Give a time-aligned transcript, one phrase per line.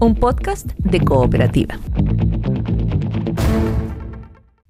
[0.00, 1.78] un podcast de cooperativa.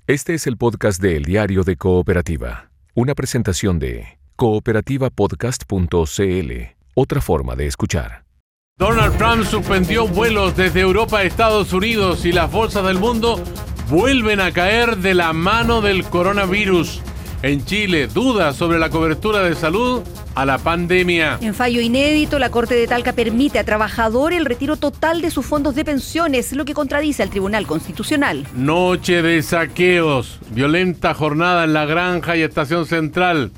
[0.08, 6.52] Este es el podcast de El Diario de Cooperativa, una presentación de cooperativapodcast.cl,
[6.94, 8.24] otra forma de escuchar.
[8.76, 13.40] Donald Trump suspendió vuelos desde Europa a Estados Unidos y las bolsas del mundo
[13.88, 17.02] vuelven a caer de la mano del coronavirus.
[17.42, 20.02] En Chile, dudas sobre la cobertura de salud
[20.34, 21.38] a la pandemia.
[21.40, 25.46] En fallo inédito, la Corte de Talca permite a trabajadores el retiro total de sus
[25.46, 28.46] fondos de pensiones, lo que contradice al Tribunal Constitucional.
[28.54, 33.52] Noche de saqueos, violenta jornada en la granja y estación central.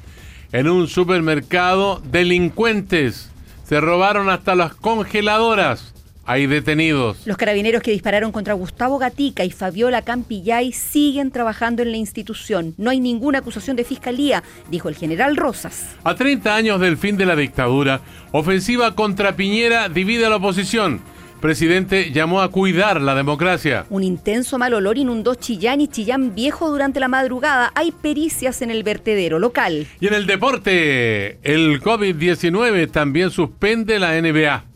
[0.52, 3.30] En un supermercado, delincuentes
[3.68, 5.91] se robaron hasta las congeladoras.
[6.24, 7.26] Hay detenidos.
[7.26, 12.74] Los carabineros que dispararon contra Gustavo Gatica y Fabiola Campillay siguen trabajando en la institución.
[12.78, 15.96] No hay ninguna acusación de fiscalía, dijo el general Rosas.
[16.04, 21.00] A 30 años del fin de la dictadura, ofensiva contra Piñera divide a la oposición.
[21.40, 23.84] Presidente llamó a cuidar la democracia.
[23.90, 27.72] Un intenso mal olor inundó Chillán y Chillán Viejo durante la madrugada.
[27.74, 29.88] Hay pericias en el vertedero local.
[29.98, 34.71] Y en el deporte, el COVID-19 también suspende la NBA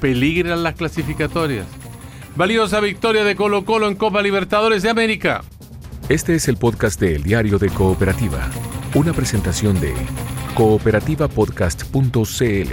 [0.00, 1.66] peligran las clasificatorias.
[2.36, 5.42] Valiosa victoria de Colo Colo en Copa Libertadores de América.
[6.08, 8.48] Este es el podcast de El Diario de Cooperativa,
[8.94, 9.92] una presentación de
[10.54, 12.72] cooperativapodcast.cl.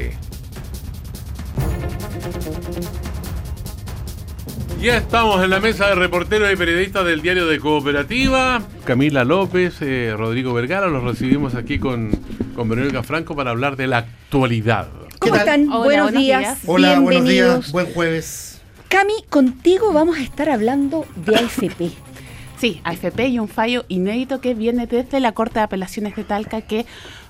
[4.82, 8.62] Ya estamos en la mesa de reporteros y periodistas del Diario de Cooperativa.
[8.86, 12.12] Camila López, eh, Rodrigo Vergara, los recibimos aquí con,
[12.56, 14.88] con Verónica Franco para hablar de la actualidad.
[15.20, 15.68] ¿Cómo están?
[15.70, 16.60] buenos, días.
[16.66, 17.72] Hola, buenos días.
[17.72, 18.62] Buen jueves.
[18.88, 21.92] Cami, contigo vamos a estar hablando de AFP.
[22.60, 26.62] Sí, AFP y un fallo inédito que viene desde la Corte de Apelaciones de Talca
[26.62, 26.88] que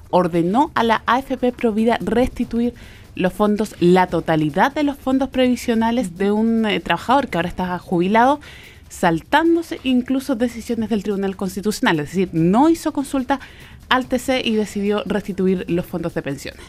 [0.09, 2.73] ordenó a la AFP Provida restituir
[3.13, 7.77] los fondos, la totalidad de los fondos previsionales de un eh, trabajador que ahora está
[7.77, 8.39] jubilado,
[8.88, 13.42] saltándose incluso decisiones del Tribunal Constitucional, es decir, no hizo consulta
[13.89, 16.64] al TC y decidió restituir los fondos de pensiones.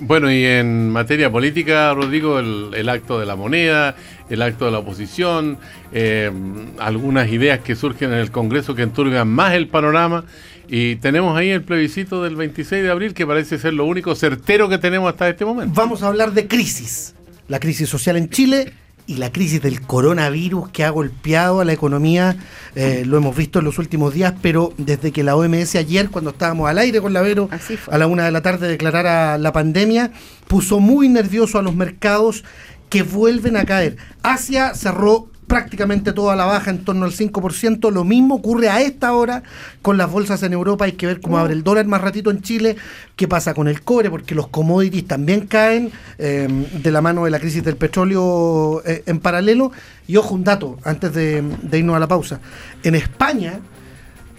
[0.00, 3.96] Bueno, y en materia política, Rodrigo, el, acto de la moneda,
[4.30, 5.58] el acto de la oposición,
[5.92, 6.30] eh,
[6.78, 10.24] algunas ideas que surgen en el Congreso que enturbian más el panorama.
[10.68, 14.68] Y tenemos ahí el plebiscito del 26 de abril, que parece ser lo único certero
[14.68, 15.72] que tenemos hasta este momento.
[15.74, 17.14] Vamos a hablar de crisis.
[17.48, 18.72] La crisis social en Chile
[19.08, 22.36] y la crisis del coronavirus que ha golpeado a la economía,
[22.74, 26.30] eh, lo hemos visto en los últimos días, pero desde que la OMS ayer, cuando
[26.30, 27.48] estábamos al aire con la Vero,
[27.90, 30.12] a la una de la tarde declarara la pandemia,
[30.46, 32.44] puso muy nervioso a los mercados
[32.90, 33.96] que vuelven a caer.
[34.22, 37.90] Asia cerró prácticamente toda la baja, en torno al 5%.
[37.90, 39.42] Lo mismo ocurre a esta hora
[39.82, 40.84] con las bolsas en Europa.
[40.84, 42.76] Hay que ver cómo abre el dólar más ratito en Chile,
[43.16, 47.30] qué pasa con el cobre, porque los commodities también caen em, de la mano de
[47.30, 49.72] la crisis del petróleo eh, en paralelo.
[50.06, 51.42] Y ojo, un dato, antes de,
[51.72, 52.40] irnos a la pausa.
[52.82, 53.58] En España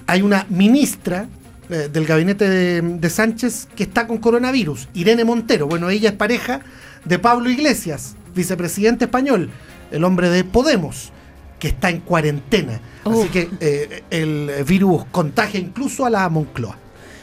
[0.05, 1.27] hay una ministra
[1.69, 5.67] eh, del gabinete de, de Sánchez que está con coronavirus, Irene Montero.
[5.67, 6.61] Bueno, ella es pareja
[7.03, 9.49] de Pablo Iglesias, vicepresidente español
[9.91, 11.11] el hombre de Podemos,
[11.59, 12.79] que está en cuarentena.
[13.05, 16.77] Así que eh, el virus contagia incluso a la Moncloa.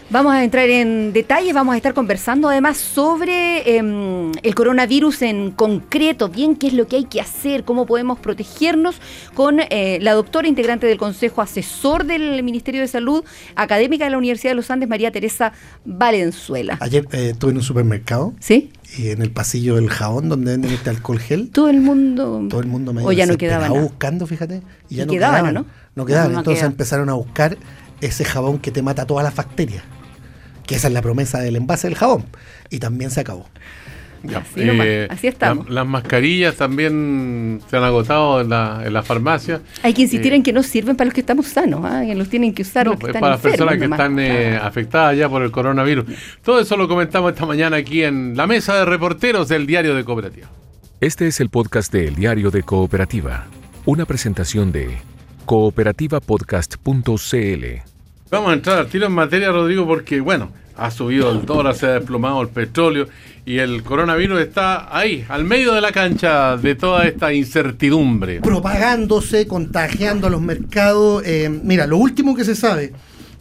[0.09, 5.51] Vamos a entrar en detalles, vamos a estar conversando además sobre em, el coronavirus en
[5.51, 9.01] concreto, bien qué es lo que hay que hacer, cómo podemos protegernos
[9.35, 13.25] con eh, la doctora integrante del Consejo Asesor del Ministerio de Salud,
[13.57, 15.53] académica de la Universidad de los Andes, María Teresa
[15.85, 16.79] Valenzuela.
[16.81, 18.33] Ayer eh, estuve en un supermercado.
[18.39, 18.71] Sí.
[18.97, 21.51] Y en el pasillo del jabón donde venden este alcohol gel.
[21.51, 22.47] Todo el mundo.
[22.49, 23.81] Todo el mundo me O ya no quedaba nada.
[23.81, 24.63] buscando, fíjate.
[24.89, 25.67] Y ya no quedaban, ¿no?
[25.97, 26.37] No quedaban.
[26.37, 27.59] Entonces empezaron a buscar
[28.01, 29.83] ese jabón que te mata todas las bacterias
[30.67, 32.25] que esa es la promesa del envase del jabón.
[32.71, 33.47] Y también se acabó.
[34.57, 35.71] Eh, así, estamos.
[35.71, 39.61] las mascarillas también se han agotado en la, en la farmacia.
[39.83, 42.03] Hay que insistir eh, en que no sirven para los que estamos sanos, ¿ah?
[42.05, 45.29] que los tienen que usar los que para las personas que están eh, afectadas ya
[45.29, 46.07] por el coronavirus.
[46.43, 50.05] Todo eso lo comentamos esta mañana aquí en la mesa de reporteros del Diario de
[50.05, 50.49] Cooperativa.
[51.01, 53.47] Este es el podcast del Diario de Cooperativa,
[53.85, 54.97] una presentación de
[55.45, 57.96] cooperativapodcast.cl.
[58.37, 61.87] Vamos a entrar al tiro en materia, Rodrigo, porque, bueno, ha subido el dólar, se
[61.87, 63.09] ha desplomado el petróleo
[63.47, 68.43] y el coronavirus está ahí, al medio de la cancha de toda esta incertidumbre.
[68.43, 71.23] Propagándose, contagiando a los mercados.
[71.25, 72.93] Eh, mira, lo último que se sabe,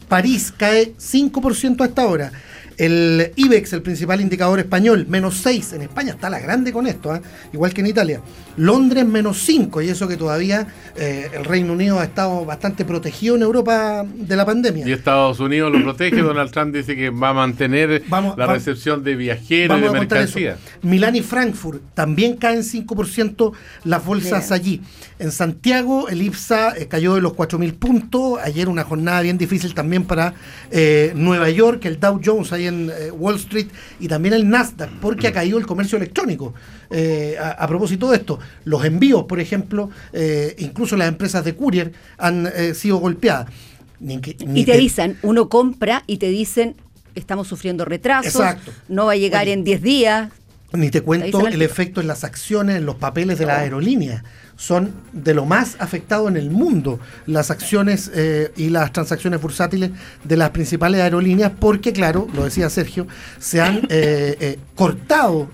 [0.08, 2.32] París cae 5% hasta ahora.
[2.76, 5.72] El IBEX, el principal indicador español, menos 6.
[5.74, 7.20] En España está la grande con esto, ¿ah?
[7.52, 8.20] igual que en Italia.
[8.56, 9.82] Londres, menos 5.
[9.82, 14.36] Y eso que todavía eh, el Reino Unido ha estado bastante protegido en Europa de
[14.36, 14.86] la pandemia.
[14.86, 16.16] Y Estados Unidos lo protege.
[16.22, 19.86] Donald Trump dice que va a mantener Vamos- la vamos- recepción de viajeros y de
[19.86, 20.38] Vamos a contar eso.
[20.38, 20.82] mercancías.
[20.82, 23.52] Milán y Frankfurt también caen 5%
[23.84, 24.82] las bolsas allí.
[25.18, 28.38] En Santiago el IPSA eh, cayó de los 4.000 puntos.
[28.42, 30.34] Ayer una jornada bien difícil también para
[30.70, 33.66] eh, Nueva York, el Dow Jones ahí en eh, Wall Street
[34.00, 36.54] y también el Nasdaq, porque ha caído el comercio electrónico.
[36.90, 41.54] Eh, a, a propósito de esto, los envíos, por ejemplo, eh, incluso las empresas de
[41.54, 43.48] courier han sido golpeadas.
[44.00, 46.76] Ni que- ni Y te dicen, uno compra y te dicen,
[47.14, 48.72] estamos sufriendo retrasos, Exacto.
[48.88, 49.52] no va a llegar Oye.
[49.54, 50.30] en 10 días.
[50.72, 54.22] Ni te cuento el efecto en las acciones, en los papeles de la aerolínea.
[54.56, 59.90] Son de lo más afectado en el mundo las acciones eh, y las transacciones bursátiles
[60.24, 63.06] de las principales aerolíneas, porque, claro, lo decía Sergio,
[63.38, 65.50] se han eh, eh, cortado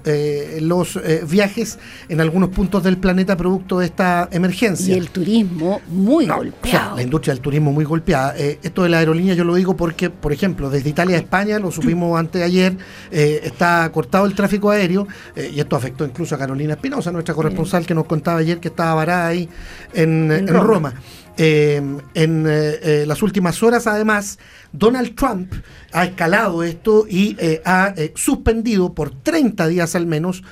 [0.60, 1.78] los viajes
[2.08, 4.94] en algunos puntos del planeta producto de esta emergencia.
[4.94, 6.96] Y el turismo muy No, o sea, golpeado.
[6.96, 8.34] la industria del turismo muy golpeada.
[8.36, 11.70] Esto de la aerolínea yo lo digo porque, por ejemplo, desde Italia a España, lo
[11.70, 12.76] supimos antes de ayer,
[13.10, 17.94] está cortado el tráfico aéreo y esto afectó incluso a Carolina Espinosa, nuestra corresponsal que
[17.94, 19.48] nos contaba ayer que estaba varada ahí
[19.94, 20.64] en, En en Roma.
[20.64, 20.94] Roma.
[21.38, 21.76] Eh,
[22.14, 24.38] en eh, eh, las últimas horas, además,
[24.72, 25.52] Donald Trump
[25.92, 30.42] ha escalado esto y eh, ha eh, suspendido por 30 días al menos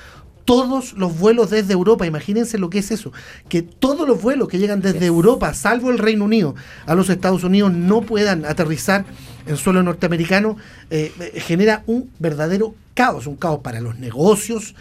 [0.45, 2.05] todos los vuelos desde Europa.
[2.05, 3.11] Imagínense lo que es eso.
[3.47, 6.55] Que todos los vuelos que llegan desde Europa, salvo el Reino Unido,
[6.85, 9.05] a los Estados Unidos no puedan aterrizar
[9.45, 10.57] en suelo norteamericano,
[10.89, 13.27] eh, eh, genera un verdadero caos.
[13.27, 14.75] Un caos para los negocios,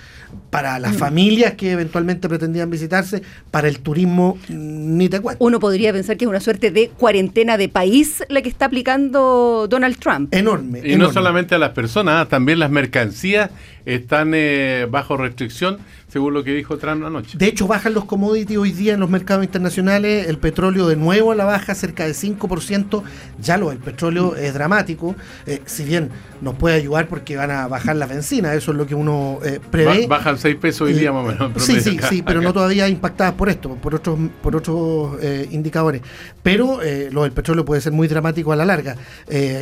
[0.50, 5.44] para las familias que eventualmente pretendían visitarse, para el turismo, mm, ni te cuento.
[5.44, 9.66] Uno podría pensar que es una suerte de cuarentena de país la que está aplicando
[9.68, 10.34] Donald Trump.
[10.34, 10.82] Enorme.
[10.84, 13.50] Y no solamente a las personas, ah, también las mercancías
[13.86, 15.78] están eh, bajo restricción,
[16.12, 17.38] según lo que dijo Trump anoche.
[17.38, 20.26] De hecho, bajan los commodities hoy día en los mercados internacionales.
[20.28, 23.02] El petróleo de nuevo a la baja, cerca de 5%.
[23.40, 25.14] Ya lo del petróleo es dramático.
[25.46, 26.10] eh, si bien
[26.40, 29.60] nos puede ayudar porque van a bajar las bencinas, eso es lo que uno eh,
[29.70, 30.06] prevé.
[30.06, 31.40] Ba- bajan 6 pesos hoy día más o menos.
[31.42, 34.56] en Sí, promedio sí, acá- sí, pero no todavía impactadas por esto, por otros, por
[34.56, 36.02] otros eh, indicadores.
[36.42, 36.80] Pero
[37.12, 38.96] lo del petróleo puede ser muy dramático a la larga,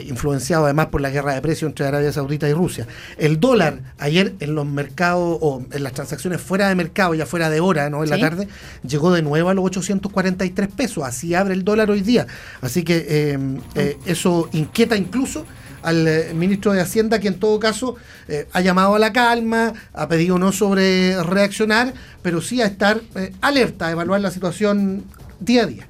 [0.06, 2.86] influenciado además por la guerra de precios entre Arabia Saudita y Rusia.
[3.16, 7.50] El dólar ayer en los mercados o en las transacciones fuera de mercado, ya fuera
[7.50, 8.02] de hora, ¿no?
[8.04, 8.48] En la tarde,
[8.86, 11.04] llegó de nuevo a los 843 pesos.
[11.04, 12.26] Así abre el dólar hoy día.
[12.60, 13.38] Así que eh,
[13.74, 15.44] eh, eso inquieta incluso
[15.82, 17.94] al eh, ministro de Hacienda, que en todo caso
[18.26, 21.92] eh, ha llamado a la calma, ha pedido no sobre reaccionar,
[22.22, 25.04] pero sí a estar eh, alerta, a evaluar la situación
[25.38, 25.86] día a día.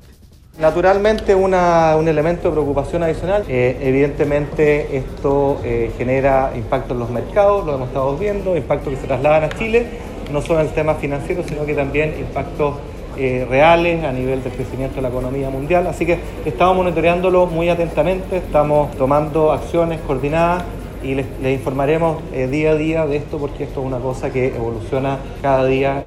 [0.61, 7.11] Naturalmente una- un elemento de preocupación adicional, eh, evidentemente esto eh, genera impacto en los
[7.11, 9.87] mercados, lo hemos estado viendo, impactos que se trasladan a Chile,
[10.33, 12.75] no solo en el tema financiero, sino que también impactos
[13.17, 15.87] eh, reales a nivel del crecimiento de la economía mundial.
[15.87, 20.63] Así que estamos monitoreándolo muy atentamente, estamos tomando acciones coordinadas
[21.03, 24.31] y les, les informaremos eh, día a día de esto porque esto es una cosa
[24.31, 26.07] que evoluciona cada día.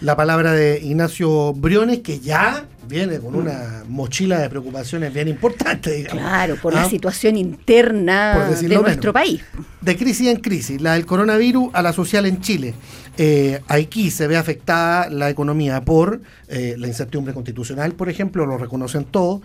[0.00, 5.92] La palabra de Ignacio Briones, que ya viene con una mochila de preocupaciones bien importante,
[5.92, 6.22] digamos.
[6.22, 6.82] Claro, por ¿Ah?
[6.82, 9.12] la situación interna de nuestro menos.
[9.12, 9.42] país.
[9.80, 12.74] De crisis en crisis, la del coronavirus a la social en Chile.
[13.18, 18.58] Eh, aquí se ve afectada la economía por eh, la incertidumbre constitucional, por ejemplo, lo
[18.58, 19.40] reconocen todos,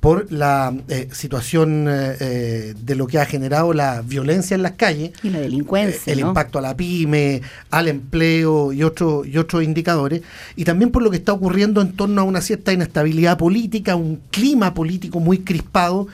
[0.00, 5.10] por la eh, situación eh, de lo que ha generado la violencia en las calles,
[5.22, 6.28] Y la delincuencia, el ¿no?
[6.28, 10.22] impacto a la pyme, al empleo y, otro, y otros indicadores,
[10.54, 14.20] y también por lo que está ocurriendo en torno a una cierta inestabilidad política, un
[14.30, 16.06] clima político muy crispado,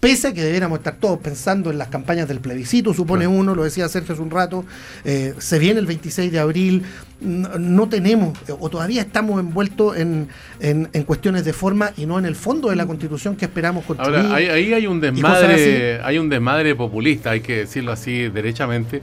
[0.00, 3.62] pese a que debiéramos estar todos pensando en las campañas del plebiscito, supone uno, lo
[3.62, 4.64] decía Sergio hace un rato,
[5.04, 6.82] eh, se viene el 26 de abril,
[7.20, 10.26] no, no tenemos, eh, o todavía estamos envueltos en,
[10.58, 13.84] en- en cuestiones de forma y no en el fondo de la constitución que esperamos
[13.84, 14.16] construir.
[14.16, 19.02] Ahora, ahí, ahí hay un desmadre, hay un desmadre populista, hay que decirlo así derechamente,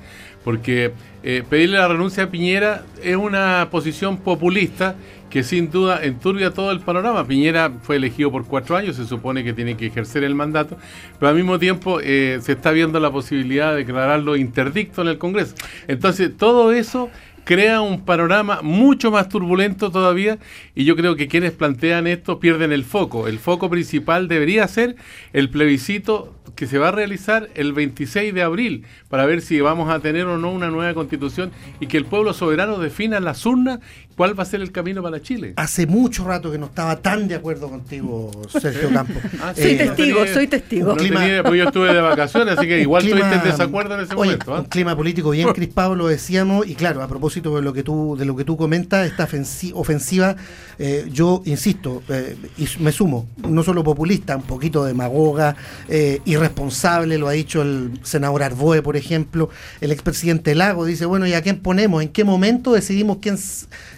[0.49, 4.95] porque eh, pedirle la renuncia a Piñera es una posición populista
[5.29, 7.27] que sin duda enturbia todo el panorama.
[7.27, 10.75] Piñera fue elegido por cuatro años, se supone que tiene que ejercer el mandato,
[11.19, 15.19] pero al mismo tiempo eh, se está viendo la posibilidad de declararlo interdicto en el
[15.19, 15.53] Congreso.
[15.87, 17.11] Entonces, todo eso
[17.43, 20.39] crea un panorama mucho más turbulento todavía
[20.73, 23.27] y yo creo que quienes plantean esto pierden el foco.
[23.27, 24.95] El foco principal debería ser
[25.31, 29.89] el plebiscito que se va a realizar el 26 de abril para ver si vamos
[29.89, 33.45] a tener o no una nueva constitución y que el pueblo soberano defina en las
[33.45, 33.79] urnas
[34.15, 35.53] cuál va a ser el camino para Chile.
[35.55, 39.15] Hace mucho rato que no estaba tan de acuerdo contigo, Sergio Campos.
[39.41, 40.87] Ah, Soy Eh, testigo, tenía- soy testigo.
[40.89, 43.51] No clima- tenía- porque yo estuve de vacaciones, así que igual Un clima- tuviste en
[43.57, 44.55] desacuerdo en ese oye, momento.
[44.55, 44.59] ¿ah?
[44.59, 48.17] Un clima político bien crispado, lo decíamos, y claro, a propósito de lo que tú,
[48.19, 50.35] de lo que tú comentas, esta ofensi- ofensiva,
[50.77, 55.55] eh, yo insisto, eh, y me sumo, no solo populista, un poquito demagoga,
[55.87, 59.49] eh, irresponsable, lo ha dicho el senador Arboe, por ejemplo,
[59.81, 62.01] el expresidente Lago dice, bueno, ¿y a quién ponemos?
[62.01, 63.37] ¿En qué momento decidimos quién,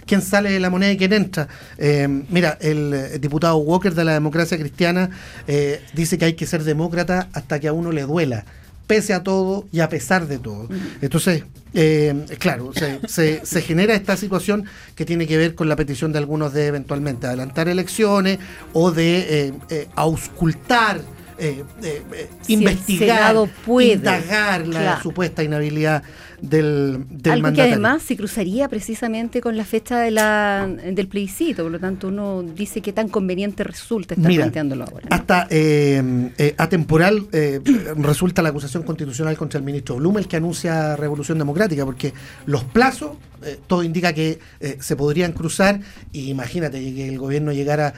[0.06, 1.48] quién sale de la moneda y quién entra?
[1.78, 5.10] Eh, mira, el, eh, diputado Walker de la democracia cristiana
[5.46, 8.44] eh, dice que hay que ser demócrata hasta que a uno le duela
[8.86, 10.68] pese a todo y a pesar de todo.
[11.00, 14.64] Entonces, eh, claro, se, se- se genera esta situación
[14.96, 18.38] que tiene que ver con la petición de algunos de eventualmente adelantar elecciones
[18.74, 21.00] o de eh, eh, auscultar.
[21.42, 23.34] Eh, eh, eh, Si investigar,
[23.64, 23.94] puede.
[23.94, 25.02] indagar la Claro.
[25.02, 26.02] supuesta inhabilidad
[26.42, 31.62] del, del Algo que además se cruzaría precisamente con la fecha de la, del plebiscito,
[31.62, 35.06] por lo tanto uno dice que tan conveniente resulta estar Mira, planteándolo ahora.
[35.08, 35.16] ¿no?
[35.16, 36.02] Hasta eh,
[36.36, 37.60] eh, atemporal eh,
[37.96, 42.12] resulta la acusación constitucional contra el ministro Blumel que anuncia revolución democrática, porque
[42.46, 43.12] los plazos,
[43.44, 44.38] eh, todo indica que
[44.80, 45.80] se podrían cruzar,
[46.12, 47.94] y imagínate que el gobierno llegara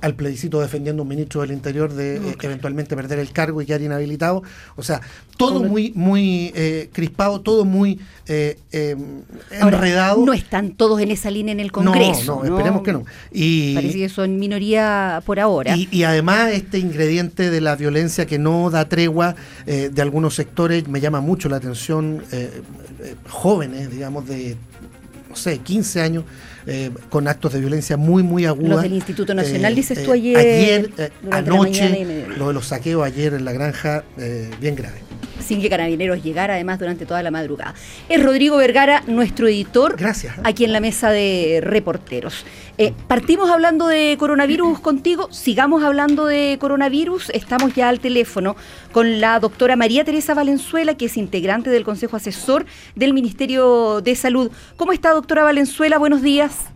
[0.00, 3.82] al plebiscito defendiendo a un ministro del Interior de eventualmente perder el cargo y quedar
[3.82, 4.42] inhabilitado.
[4.76, 5.00] O sea,
[5.36, 7.81] todo Todo- muy, muy eh, crispado, todo muy
[8.28, 8.96] eh, eh,
[9.60, 10.24] Ahora, enredado.
[10.24, 12.40] No están todos en esa línea en el Congreso.
[12.42, 13.04] No, no, esperemos que no.
[13.30, 15.76] Y, Parece que son minoría por ahora.
[15.76, 19.34] y, y además este ingrediente de la violencia que no da tregua
[19.66, 22.50] eh, de algunos sectores me llama mucho la atención, eh,
[23.28, 24.56] jóvenes, digamos, de,
[25.28, 26.24] no sé, 15 años,
[26.66, 28.70] eh, con actos de violencia muy, muy agudos.
[28.70, 33.44] Los del Instituto Nacional, dices tú ayer, eh, anoche, lo de los saqueos ayer en
[33.44, 34.04] la granja,
[34.60, 35.00] bien grave.
[35.42, 37.74] Sin que Carabineros llegara además durante toda la madrugada.
[38.08, 40.34] Es Rodrigo Vergara, nuestro editor, Gracias.
[40.44, 42.44] aquí en la mesa de reporteros.
[42.78, 48.56] Eh, partimos hablando de coronavirus contigo, sigamos hablando de coronavirus, estamos ya al teléfono
[48.92, 54.14] con la doctora María Teresa Valenzuela, que es integrante del Consejo Asesor del Ministerio de
[54.14, 54.50] Salud.
[54.76, 55.98] ¿Cómo está, doctora Valenzuela?
[55.98, 56.70] Buenos días.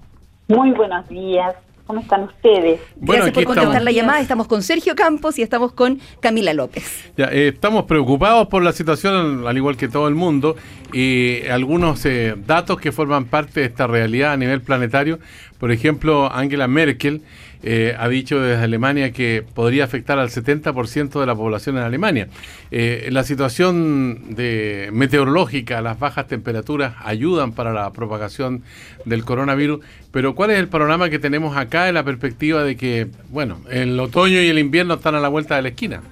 [0.49, 1.55] Muy buenos días.
[1.87, 2.81] ¿Cómo están ustedes?
[2.97, 3.85] Bueno, Gracias por contestar estamos.
[3.85, 4.21] la llamada.
[4.21, 7.13] Estamos con Sergio Campos y estamos con Camila López.
[7.17, 10.57] Ya, eh, estamos preocupados por la situación, al igual que todo el mundo,
[10.93, 15.21] y algunos eh, datos que forman parte de esta realidad a nivel planetario.
[15.61, 17.23] Por ejemplo, Angela Merkel
[17.69, 22.29] eh, ha dicho desde Alemania que podría afectar al 70% de la población en Alemania.
[22.71, 28.63] Eh, la situación de meteorológica, las bajas temperaturas ayudan para la propagación
[29.05, 33.09] del coronavirus, pero ¿cuál es el panorama que tenemos acá en la perspectiva de que,
[33.31, 36.03] bueno, el otoño y el invierno están a la vuelta de la esquina?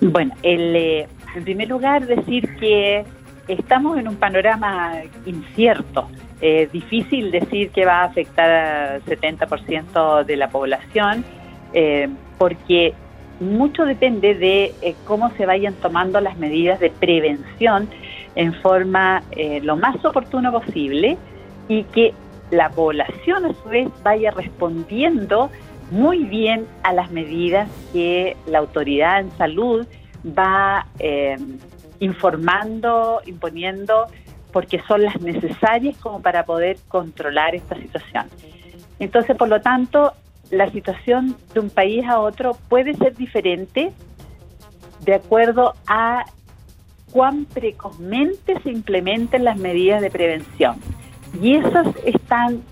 [0.00, 3.04] Bueno, el, eh, en primer lugar decir que
[3.48, 4.94] estamos en un panorama
[5.26, 6.08] incierto.
[6.40, 11.24] Es difícil decir que va a afectar al 70% de la población
[11.72, 12.08] eh,
[12.38, 12.94] porque
[13.40, 17.88] mucho depende de eh, cómo se vayan tomando las medidas de prevención
[18.36, 21.16] en forma eh, lo más oportuno posible
[21.68, 22.12] y que
[22.50, 25.50] la población a su vez vaya respondiendo
[25.90, 29.86] muy bien a las medidas que la autoridad en salud
[30.26, 31.36] va eh,
[32.00, 34.06] informando, imponiendo,
[34.52, 38.26] porque son las necesarias como para poder controlar esta situación.
[38.98, 40.12] Entonces, por lo tanto,
[40.50, 43.92] la situación de un país a otro puede ser diferente
[45.04, 46.24] de acuerdo a
[47.10, 50.76] cuán precozmente se implementen las medidas de prevención.
[51.40, 52.62] Y esas están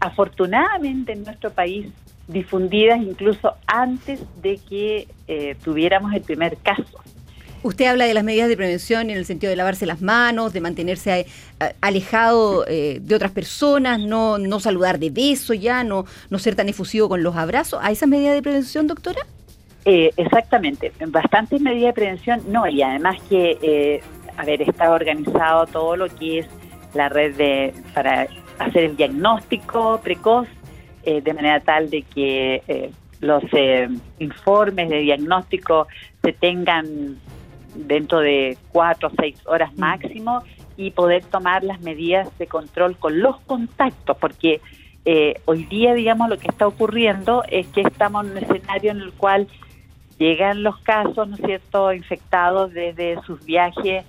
[0.00, 1.88] afortunadamente en nuestro país
[2.28, 7.00] difundidas incluso antes de que eh, tuviéramos el primer caso.
[7.62, 10.60] Usted habla de las medidas de prevención en el sentido de lavarse las manos, de
[10.60, 11.26] mantenerse eh,
[11.80, 16.68] alejado eh, de otras personas, no, no saludar de beso ya, no, no ser tan
[16.68, 17.80] efusivo con los abrazos.
[17.82, 19.20] ¿A esas medidas de prevención, doctora?
[19.84, 24.00] Eh, exactamente, bastantes medidas de prevención, no, y además que, eh,
[24.36, 26.46] a ver, está organizado todo lo que es
[26.94, 28.26] la red de para
[28.58, 30.48] hacer el diagnóstico precoz,
[31.04, 35.86] eh, de manera tal de que eh, los eh, informes de diagnóstico
[36.22, 37.18] se tengan
[37.76, 40.42] dentro de cuatro o seis horas máximo
[40.76, 44.60] y poder tomar las medidas de control con los contactos, porque
[45.04, 49.00] eh, hoy día, digamos, lo que está ocurriendo es que estamos en un escenario en
[49.00, 49.46] el cual
[50.18, 54.04] llegan los casos, ¿no es cierto?, infectados desde sus viajes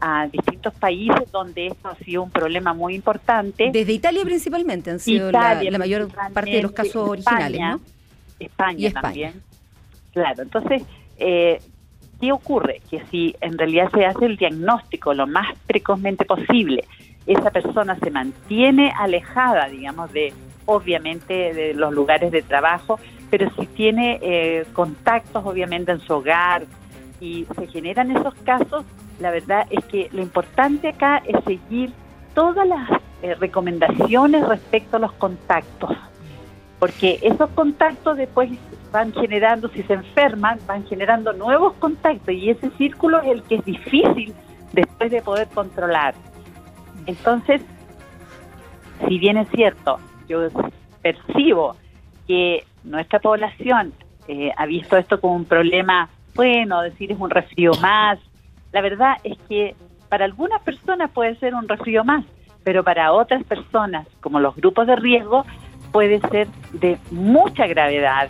[0.00, 3.70] a distintos países donde esto ha sido un problema muy importante.
[3.72, 7.80] Desde Italia principalmente han sido la, Italia, la mayor parte de los casos originales, ¿no?
[8.40, 9.02] España, Y España.
[9.02, 9.42] también.
[10.12, 10.82] Claro, entonces
[11.18, 11.60] eh,
[12.22, 12.80] ¿qué ocurre?
[12.88, 16.84] Que si en realidad se hace el diagnóstico lo más precozmente posible,
[17.26, 20.32] esa persona se mantiene alejada, digamos, de
[20.64, 26.62] obviamente de los lugares de trabajo, pero si tiene eh, contactos obviamente en su hogar
[27.20, 28.84] y se generan esos casos,
[29.18, 31.90] la verdad es que lo importante acá es seguir
[32.36, 32.88] todas las
[33.22, 35.90] eh, recomendaciones respecto a los contactos,
[36.78, 38.48] porque esos contactos después
[38.92, 43.56] van generando, si se enferman, van generando nuevos contactos y ese círculo es el que
[43.56, 44.34] es difícil
[44.72, 46.14] después de poder controlar.
[47.06, 47.62] Entonces,
[49.08, 50.40] si bien es cierto, yo
[51.00, 51.74] percibo
[52.26, 53.92] que nuestra población
[54.28, 58.18] eh, ha visto esto como un problema, bueno, decir es un resfrío más,
[58.72, 59.74] la verdad es que
[60.08, 62.24] para algunas personas puede ser un resfrío más,
[62.62, 65.44] pero para otras personas, como los grupos de riesgo,
[65.90, 68.28] puede ser de mucha gravedad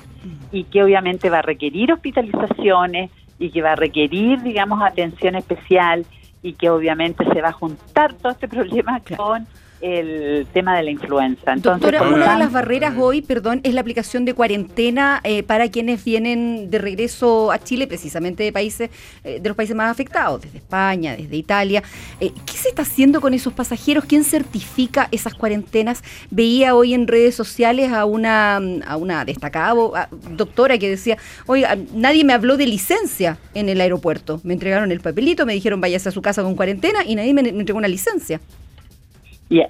[0.52, 6.04] y que obviamente va a requerir hospitalizaciones y que va a requerir, digamos, atención especial
[6.42, 9.46] y que obviamente se va a juntar todo este problema con
[9.82, 11.52] el tema de la influenza.
[11.52, 15.68] Entonces, Doctora, una de las barreras hoy, perdón, es la aplicación de cuarentena eh, para
[15.70, 18.90] quienes vienen de regreso a Chile, precisamente de países,
[19.24, 21.82] eh, de los países más afectados, desde España, desde Italia.
[22.20, 24.04] Eh, ¿Qué se está haciendo con esos pasajeros?
[24.04, 26.02] ¿Quién certifica esas cuarentenas?
[26.30, 32.24] Veía hoy en redes sociales a una, a una destacada doctora que decía, oiga, nadie
[32.24, 34.40] me habló de licencia en el aeropuerto.
[34.44, 37.40] Me entregaron el papelito, me dijeron váyase a su casa con cuarentena y nadie me
[37.48, 38.40] entregó una licencia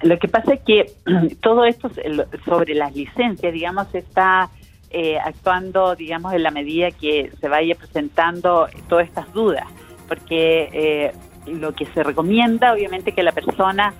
[0.01, 0.91] lo que pasa es que
[1.41, 1.89] todo esto
[2.45, 4.49] sobre las licencias, digamos, está
[4.89, 9.65] eh, actuando, digamos, en la medida que se vaya presentando todas estas dudas,
[10.07, 11.11] porque eh,
[11.47, 13.93] lo que se recomienda, obviamente, que la persona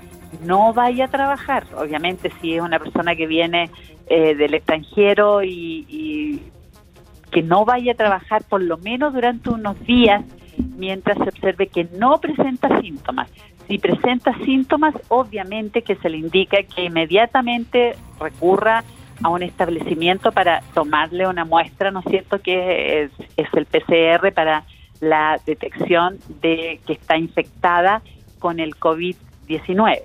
[0.45, 1.65] no vaya a trabajar.
[1.75, 3.69] Obviamente, si es una persona que viene
[4.07, 6.41] eh, del extranjero y, y
[7.31, 10.23] que no vaya a trabajar por lo menos durante unos días
[10.57, 13.29] mientras se observe que no presenta síntomas.
[13.67, 18.83] Si presenta síntomas, obviamente que se le indica que inmediatamente recurra
[19.21, 23.11] a un establecimiento para tomarle una muestra, ¿no es cierto?, que es,
[23.53, 24.63] el PCR para
[24.99, 28.01] la detección de que está infectada
[28.39, 30.01] con el COVID-19.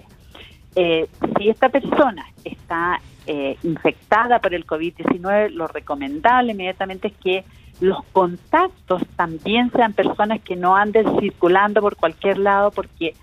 [0.76, 7.44] Eh, si esta persona está eh, infectada por el COVID-19, lo recomendable inmediatamente es que
[7.80, 13.14] los contactos también sean personas que no anden circulando por cualquier lado porque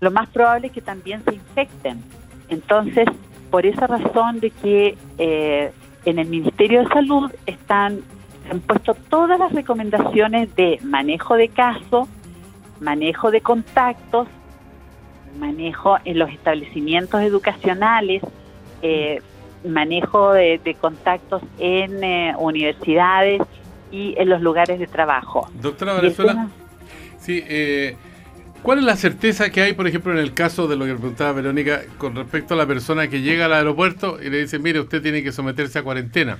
[0.00, 2.02] lo más probable es que también se infecten.
[2.48, 3.06] Entonces,
[3.50, 5.72] por esa razón de que eh,
[6.04, 8.02] en el Ministerio de Salud están
[8.46, 12.08] se han puesto todas las recomendaciones de manejo de casos,
[12.80, 14.28] manejo de contactos,
[15.38, 18.22] manejo en los establecimientos educacionales,
[18.82, 19.20] eh,
[19.64, 23.42] manejo de, contactos en eh, universidades
[23.90, 25.48] y en los lugares de trabajo.
[25.60, 26.48] Doctora Venezuela,
[27.18, 27.96] sí, eh,
[28.62, 31.32] ¿Cuál es la certeza que hay, por ejemplo, en el caso de lo que preguntaba
[31.32, 35.02] Verónica, con respecto a la persona que llega al aeropuerto y le dice, mire, usted
[35.02, 36.38] tiene que someterse a cuarentena?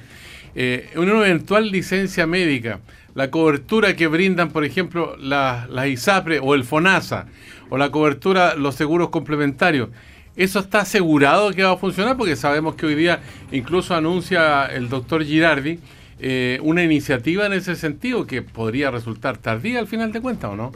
[0.54, 2.80] Eh, una eventual licencia médica,
[3.14, 7.26] la cobertura que brindan, por ejemplo, la, la ISAPRE o el FONASA,
[7.68, 9.90] o la cobertura, los seguros complementarios,
[10.34, 12.16] ¿eso está asegurado que va a funcionar?
[12.16, 13.20] Porque sabemos que hoy día
[13.52, 15.78] incluso anuncia el doctor Girardi
[16.18, 20.56] eh, una iniciativa en ese sentido que podría resultar tardía al final de cuentas, ¿o
[20.56, 20.72] no?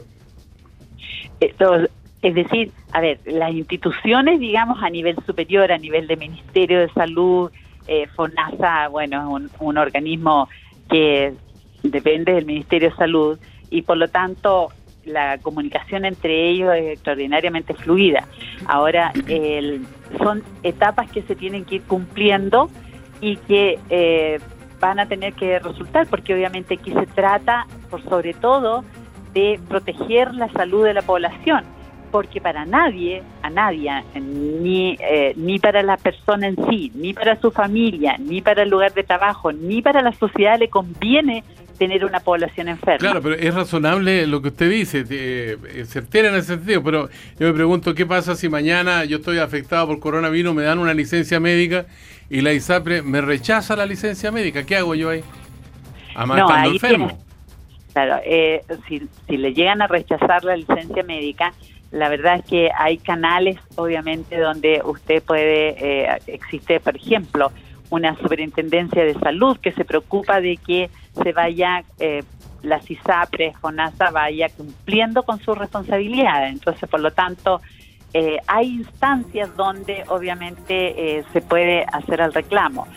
[1.41, 6.89] Es decir, a ver, las instituciones, digamos, a nivel superior, a nivel de Ministerio de
[6.89, 7.51] Salud,
[7.87, 10.47] eh, FONASA, bueno, es un, organismo
[10.89, 11.33] que
[11.83, 13.39] depende del Ministerio de Salud
[13.71, 14.69] y por lo tanto
[15.03, 18.27] la comunicación entre ellos es extraordinariamente fluida.
[18.67, 19.11] Ahora,
[20.19, 22.69] son etapas que se tienen que ir cumpliendo
[23.19, 24.39] y que eh,
[24.79, 28.83] van a tener que resultar, porque obviamente aquí se trata, por sobre todo,
[29.33, 31.63] de proteger la salud de la población,
[32.11, 37.39] porque para nadie, a nadie, ni, eh, ni para la persona en sí, ni para
[37.39, 41.43] su familia, ni para el lugar de trabajo, ni para la sociedad le conviene
[41.77, 42.99] tener una población enferma.
[42.99, 47.47] Claro, pero es razonable lo que usted dice, eh, certera en ese sentido, pero yo
[47.47, 51.39] me pregunto qué pasa si mañana yo estoy afectado por coronavirus, me dan una licencia
[51.39, 51.87] médica
[52.29, 55.23] y la ISAPRE me rechaza la licencia médica, ¿qué hago yo ahí?
[56.13, 57.30] Además no, enfermo.
[57.93, 61.53] Claro, eh, si, si le llegan a rechazar la licencia médica,
[61.91, 67.51] la verdad es que hay canales, obviamente, donde usted puede, eh, existe, por ejemplo,
[67.89, 70.89] una superintendencia de salud que se preocupa de que
[71.21, 72.23] se vaya, eh,
[72.63, 76.53] la CISAPRE, FONASA, vaya cumpliendo con sus responsabilidades.
[76.53, 77.59] Entonces, por lo tanto,
[78.13, 82.87] eh, hay instancias donde obviamente se puede hacer el reclamo.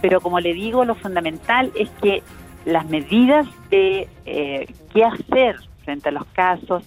[0.00, 2.22] Pero como le digo, lo fundamental es que
[2.64, 6.84] las medidas de eh, qué hacer frente a los casos,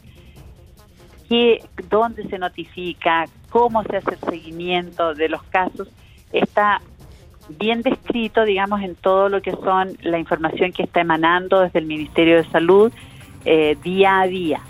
[1.29, 5.87] qué, dónde se notifica, cómo se hace el seguimiento de los casos,
[6.31, 6.81] está
[7.49, 11.85] bien descrito, digamos, en todo lo que son la información que está emanando desde el
[11.85, 12.91] Ministerio de Salud
[13.45, 14.61] eh, día a día.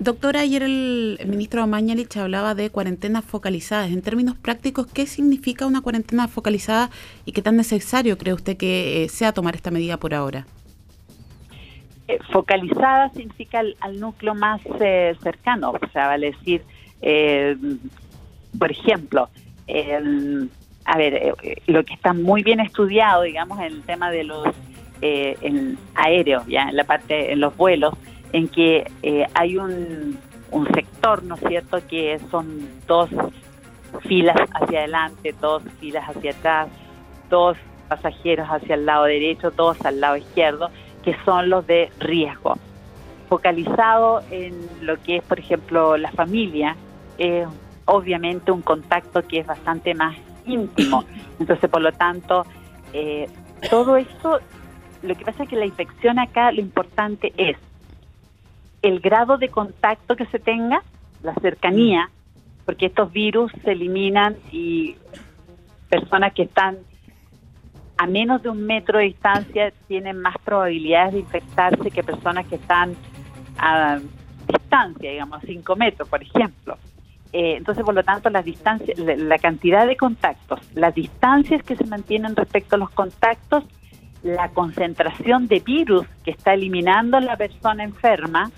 [0.00, 3.90] Doctora, ayer el, ministro Mañalich hablaba de cuarentenas focalizadas.
[3.90, 6.88] En términos prácticos, ¿qué significa una cuarentena focalizada
[7.26, 10.46] y qué tan necesario cree usted que eh, sea tomar esta medida por ahora?
[12.08, 16.62] Eh, focalizada significa al, núcleo más eh, cercano, o sea, vale decir,
[18.58, 19.28] por ejemplo,
[20.86, 21.34] a ver,
[21.66, 24.46] lo que está muy bien estudiado, digamos, en el tema de los
[25.94, 27.92] aéreos, ya en la parte, en los vuelos,
[28.32, 30.18] en que eh, hay un,
[30.50, 33.10] un sector, ¿no es cierto?, que son dos
[34.02, 36.68] filas hacia adelante, dos filas hacia atrás,
[37.28, 37.56] dos
[37.88, 40.70] pasajeros hacia el lado derecho, dos al lado izquierdo,
[41.04, 42.56] que son los de riesgo.
[43.28, 46.76] Focalizado en lo que es, por ejemplo, la familia,
[47.18, 47.46] es
[47.84, 50.16] obviamente un contacto que es bastante más
[50.46, 51.04] íntimo.
[51.40, 52.46] Entonces, por lo tanto,
[52.92, 53.28] eh,
[53.68, 54.40] todo esto,
[55.02, 57.56] lo que pasa es que la infección acá, lo importante es
[58.82, 60.82] el grado de contacto que se tenga,
[61.22, 62.10] la cercanía,
[62.64, 64.96] porque estos virus se eliminan y
[65.88, 66.78] personas que están
[67.98, 72.54] a menos de un metro de distancia tienen más probabilidades de infectarse que personas que
[72.54, 72.94] están
[73.58, 73.98] a
[74.46, 76.78] distancia, digamos, cinco metros, por ejemplo.
[77.32, 81.84] Eh, entonces, por lo tanto, las distancias, la cantidad de contactos, las distancias que se
[81.84, 83.64] mantienen respecto a los contactos,
[84.22, 88.50] la concentración de virus que está eliminando la persona enferma,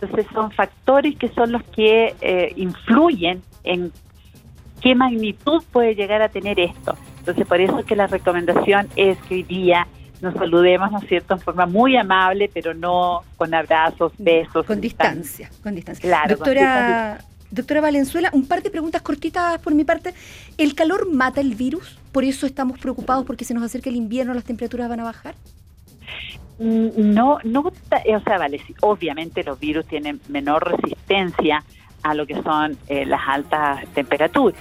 [0.00, 3.92] entonces son factores que son los que eh, influyen en
[4.80, 6.96] qué magnitud puede llegar a tener esto.
[7.18, 9.86] Entonces por eso es que la recomendación es que hoy día
[10.22, 14.66] nos saludemos, ¿no es cierto?, en forma muy amable, pero no con abrazos, besos.
[14.66, 16.24] Con distancia, con distancia.
[16.28, 17.18] doctora,
[17.50, 20.14] doctora Valenzuela, un par de preguntas cortitas por mi parte.
[20.58, 21.98] ¿El calor mata el virus?
[22.12, 25.34] ¿Por eso estamos preocupados porque se nos acerca el invierno, las temperaturas van a bajar?
[26.60, 27.72] No, no,
[28.04, 31.64] eh, o sea, vale, obviamente los virus tienen menor resistencia
[32.02, 34.60] a lo que son eh, las altas temperaturas,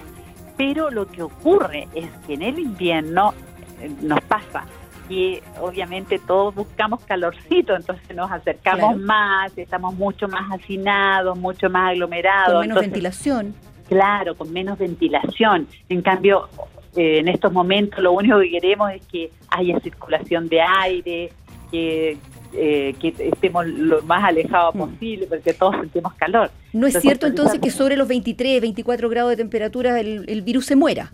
[0.55, 3.33] pero lo que ocurre es que en el invierno
[3.81, 4.63] eh, nos pasa
[5.09, 11.91] que obviamente todos buscamos calorcito, entonces nos acercamos más, estamos mucho más hacinados, mucho más
[11.91, 12.59] aglomerados.
[12.59, 13.55] Con menos ventilación.
[13.89, 15.67] Claro, con menos ventilación.
[15.89, 16.47] En cambio,
[16.95, 21.31] en estos momentos lo único que queremos es que haya circulación de aire,
[21.71, 22.17] que,
[22.53, 24.79] eh, que estemos lo más alejados mm.
[24.79, 26.51] posible, porque todos sentimos calor.
[26.73, 30.75] ¿No es cierto entonces que sobre los 23, 24 grados de temperatura el, virus se
[30.75, 31.12] muera?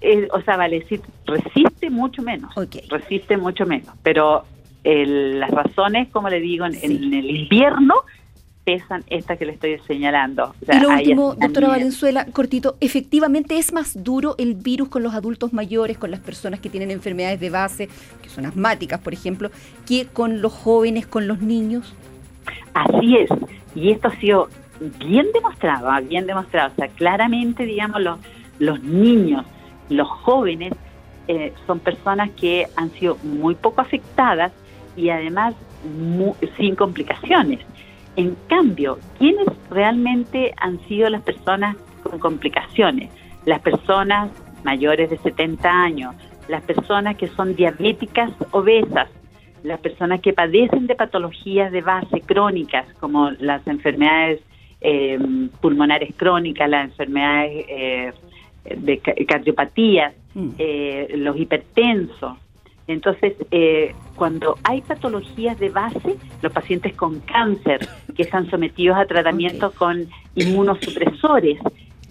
[0.00, 2.54] Eh, o sea, vale decir, resiste mucho menos.
[2.88, 3.94] Resiste mucho menos.
[4.02, 4.44] Pero
[4.84, 7.94] las razones, como le digo, en, en el invierno
[8.64, 10.54] pesan estas que le estoy señalando.
[10.72, 15.52] y lo último, doctora Valenzuela, cortito, efectivamente es más duro el virus con los adultos
[15.52, 17.88] mayores, con las personas que tienen enfermedades de base,
[18.22, 19.50] que son asmáticas, por ejemplo,
[19.86, 21.94] que con los jóvenes, con los niños.
[22.72, 23.30] Así es,
[23.74, 24.48] y esto ha sido
[24.98, 28.18] bien demostrado, ah, bien demostrado, o sea, claramente, digamos, los,
[28.58, 29.44] los niños,
[29.88, 30.72] los jóvenes,
[31.28, 34.52] eh, son personas que han sido muy poco afectadas
[34.96, 35.54] y además
[36.56, 37.60] sin complicaciones.
[38.16, 43.10] En cambio, ¿quiénes realmente han sido las personas con complicaciones?
[43.44, 44.30] Las personas
[44.62, 46.14] mayores de 70 años,
[46.48, 49.08] las personas que son diabéticas obesas,
[49.62, 54.40] las personas que padecen de patologías de base crónicas, como las enfermedades
[54.80, 55.18] eh,
[55.60, 58.12] pulmonares crónicas, las enfermedades eh,
[58.64, 60.50] de cardiopatías, mm.
[60.58, 62.36] eh, los hipertensos,
[62.86, 69.06] entonces, eh, cuando hay patologías de base, los pacientes con cáncer que están sometidos a
[69.06, 71.58] tratamiento con inmunosupresores,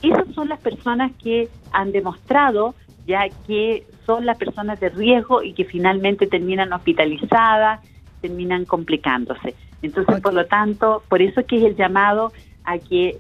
[0.02, 5.54] esas son las personas que han demostrado ya que son las personas de riesgo y
[5.54, 7.82] que finalmente terminan hospitalizadas,
[8.22, 9.56] terminan complicándose.
[9.82, 12.32] Entonces, por lo tanto, por eso es que es el llamado
[12.64, 13.18] a que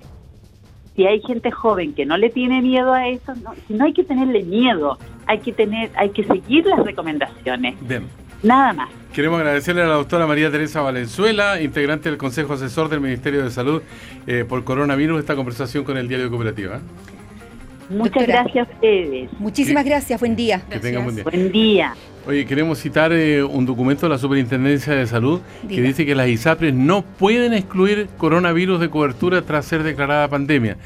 [0.96, 3.94] si hay gente joven que no le tiene miedo a eso, no, si no hay
[3.94, 7.76] que tenerle miedo, hay que tener, hay que seguir las recomendaciones.
[7.82, 8.08] Bien.
[8.42, 8.90] Nada más.
[9.14, 13.52] Queremos agradecerle a la doctora María Teresa Valenzuela, integrante del Consejo Asesor del Ministerio de
[13.52, 13.82] Salud
[14.28, 16.80] eh, por coronavirus, esta conversación con el Diario de Cooperativa.
[17.90, 19.32] Muchas gracias a ustedes.
[19.40, 20.64] Muchísimas gracias, buen día.
[20.70, 21.24] Que tengan buen día.
[21.24, 21.94] Buen día.
[22.26, 26.30] Oye, queremos citar eh, un documento de la Superintendencia de Salud que dice que las
[26.30, 30.78] ISAPRES no pueden excluir coronavirus de cobertura tras ser declarada pandemia.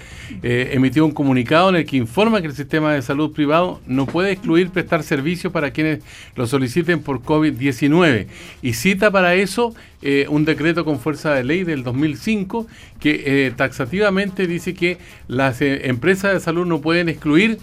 [0.41, 4.08] Eh, emitió un comunicado en el que informa que el sistema de salud privado no
[4.08, 6.00] puede excluir prestar servicios para quienes
[6.36, 8.26] lo soliciten por COVID-19
[8.63, 12.65] y cita para eso eh, un decreto con fuerza de ley del 2005
[13.00, 14.97] que taxativamente dice que
[15.28, 17.60] las empresas de salud no pueden excluir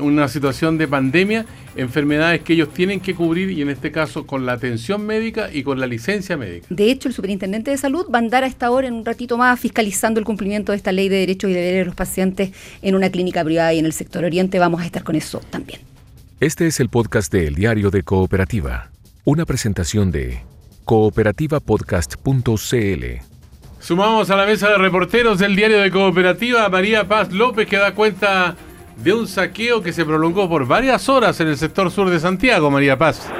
[0.00, 1.46] una situación de pandemia,
[1.78, 5.62] enfermedades que ellos tienen que cubrir y en este caso con la atención médica y
[5.62, 6.66] con la licencia médica.
[6.68, 9.36] De hecho, el superintendente de salud va a andar a esta hora en un ratito
[9.38, 12.50] más fiscalizando el cumplimiento de esta ley de derechos y deberes de los pacientes
[12.82, 14.58] en una clínica privada y en el sector oriente.
[14.58, 15.80] Vamos a estar con eso también.
[16.40, 18.90] Este es el podcast de El Diario de Cooperativa,
[19.24, 20.40] una presentación de
[20.84, 23.04] cooperativapodcast.cl.
[23.80, 27.76] Sumamos a la mesa de reporteros del diario de Cooperativa a María Paz López que
[27.76, 28.56] da cuenta
[28.98, 32.70] de un saqueo que se prolongó por varias horas en el sector sur de Santiago,
[32.70, 33.32] María Paz.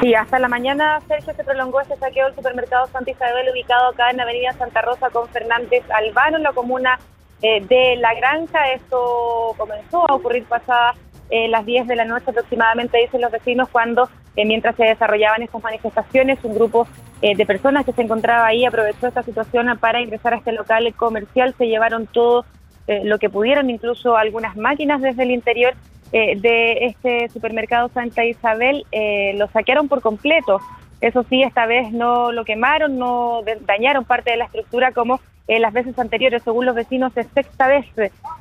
[0.00, 4.10] Sí, hasta la mañana, Sergio, se prolongó este saqueo del supermercado Santa Isabel, ubicado acá
[4.10, 6.98] en Avenida Santa Rosa con Fernández Albano, en la comuna
[7.42, 8.72] eh, de La Granja.
[8.72, 10.96] Esto comenzó a ocurrir pasadas
[11.30, 15.42] eh, las 10 de la noche aproximadamente, dicen los vecinos, cuando eh, mientras se desarrollaban
[15.42, 16.86] estas manifestaciones, un grupo
[17.20, 20.94] eh, de personas que se encontraba ahí aprovechó esta situación para ingresar a este local
[20.96, 22.44] comercial, se llevaron todo
[22.88, 25.74] eh, lo que pudieron, incluso algunas máquinas desde el interior
[26.12, 30.60] eh, de este supermercado Santa Isabel, eh, lo saquearon por completo.
[31.00, 35.60] Eso sí, esta vez no lo quemaron, no dañaron parte de la estructura como eh,
[35.60, 36.42] las veces anteriores.
[36.42, 37.86] Según los vecinos, es sexta vez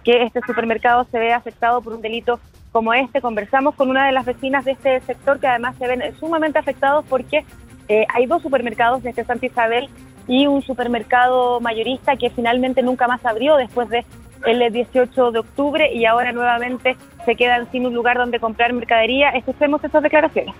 [0.03, 2.39] que este supermercado se ve afectado por un delito
[2.71, 3.21] como este.
[3.21, 7.05] Conversamos con una de las vecinas de este sector que además se ven sumamente afectados
[7.07, 7.45] porque
[7.87, 9.89] eh, hay dos supermercados desde Santa Isabel
[10.27, 14.05] y un supermercado mayorista que finalmente nunca más abrió después de
[14.45, 16.95] el 18 de octubre y ahora nuevamente
[17.25, 19.29] se quedan sin un lugar donde comprar mercadería.
[19.31, 20.55] Escuchemos esas declaraciones.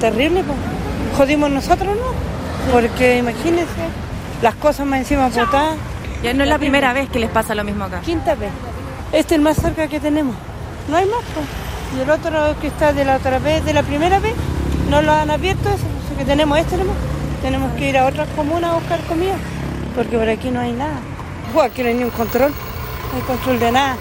[0.00, 0.58] Terrible, pues.
[1.16, 2.72] Jodimos nosotros, ¿no?
[2.72, 3.82] Porque imagínense,
[4.42, 5.76] las cosas más encima botadas.
[6.22, 8.00] Ya no es la primera vez que les pasa lo mismo acá.
[8.00, 8.50] Quinta vez.
[9.12, 10.36] Este es el más cerca que tenemos.
[10.88, 11.46] No hay más, pues.
[11.96, 14.34] Y el otro que está de la otra vez, de la primera vez,
[14.88, 16.96] no lo han abierto, eso, eso que tenemos este nomás.
[17.42, 19.34] Tenemos que ir a otras comunas a buscar comida,
[19.96, 21.00] porque por aquí no hay nada.
[21.52, 22.52] Pues aquí no hay ni un control,
[23.14, 23.96] hay control de nada.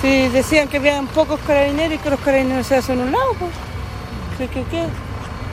[0.00, 3.50] Si decían que habían pocos carabineros y que los carabineros se hacen un lado, pues.
[4.38, 4.84] ¿Qué, qué, qué?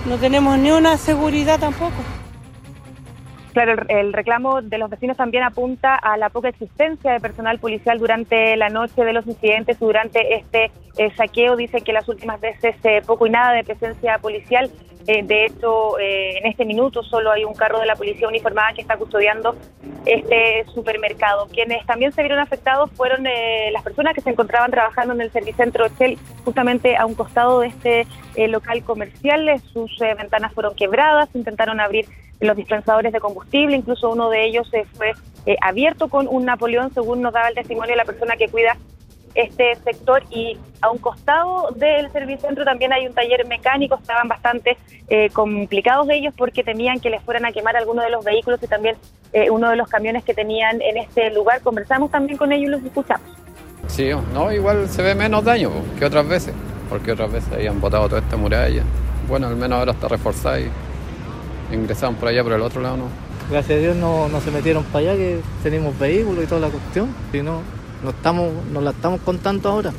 [0.08, 2.02] No tenemos ni una seguridad tampoco.
[3.58, 7.58] Claro, el, el reclamo de los vecinos también apunta a la poca existencia de personal
[7.58, 11.56] policial durante la noche de los incidentes, durante este eh, saqueo.
[11.56, 14.70] Dicen que las últimas veces eh, poco y nada de presencia policial.
[15.08, 18.82] Eh, de hecho, en este minuto solo hay un carro de la policía uniformada que
[18.82, 19.56] está custodiando
[20.06, 21.48] este supermercado.
[21.48, 23.24] Quienes también se vieron afectados fueron
[23.72, 27.70] las personas que se encontraban trabajando en el servicentro Shell, justamente a un costado de
[27.70, 28.06] este
[28.50, 29.50] local comercial.
[29.74, 32.06] Sus ventanas fueron quebradas, intentaron abrir
[32.40, 35.14] los dispensadores de combustible, incluso uno de ellos eh, fue
[35.46, 38.78] eh, abierto con un Napoleón, según nos daba el testimonio de la persona que cuida
[39.38, 44.78] este sector y a un costado del servicentro también hay un taller mecánico, estaban bastante
[45.10, 48.68] eh, complicados ellos porque temían que les fueran a quemar alguno de los vehículos y
[48.68, 48.96] también
[49.34, 51.62] eh, uno de los camiones que tenían en este lugar.
[51.62, 53.28] Conversamos también con ellos y los escuchamos.
[53.88, 55.70] Sí, no, igual se ve menos daño
[56.00, 56.54] que otras veces,
[56.90, 58.82] porque otras veces habían botado toda esta muralla.
[59.28, 60.70] Bueno, al menos ahora está reforzada y
[61.72, 63.04] ingresaban por allá por el otro lado, ¿no?
[63.50, 66.70] Gracias a Dios no, no se metieron para allá, que tenemos vehículos y toda la
[66.70, 67.08] cuestión.
[67.32, 67.62] Si no,
[68.04, 69.92] no estamos, nos la estamos contando ahora.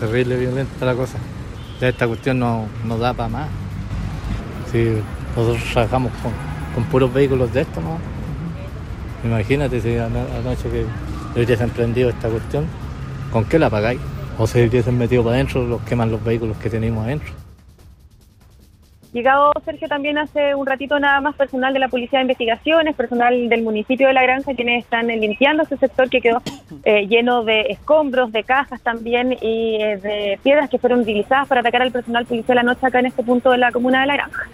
[0.00, 1.18] Terrible, violenta la cosa.
[1.80, 3.48] Ya esta cuestión no, no da para más.
[4.72, 4.96] Si
[5.36, 6.32] nosotros trabajamos con,
[6.74, 7.98] con puros vehículos de estos, ¿no?
[9.24, 10.84] Imagínate si ano- anoche que
[11.40, 12.64] hubiesen prendido esta cuestión,
[13.32, 14.00] ¿con qué la pagáis?
[14.38, 17.32] O se hubiesen metido para adentro, los queman los vehículos que tenemos adentro.
[19.12, 23.48] Llegado Sergio también hace un ratito nada más personal de la Policía de Investigaciones, personal
[23.48, 26.40] del municipio de La Granja, quienes están eh, limpiando ese sector que quedó
[26.84, 31.60] eh, lleno de escombros, de cajas también y eh, de piedras que fueron utilizadas para
[31.60, 34.44] atacar al personal policial anoche acá en este punto de la comuna de La Granja.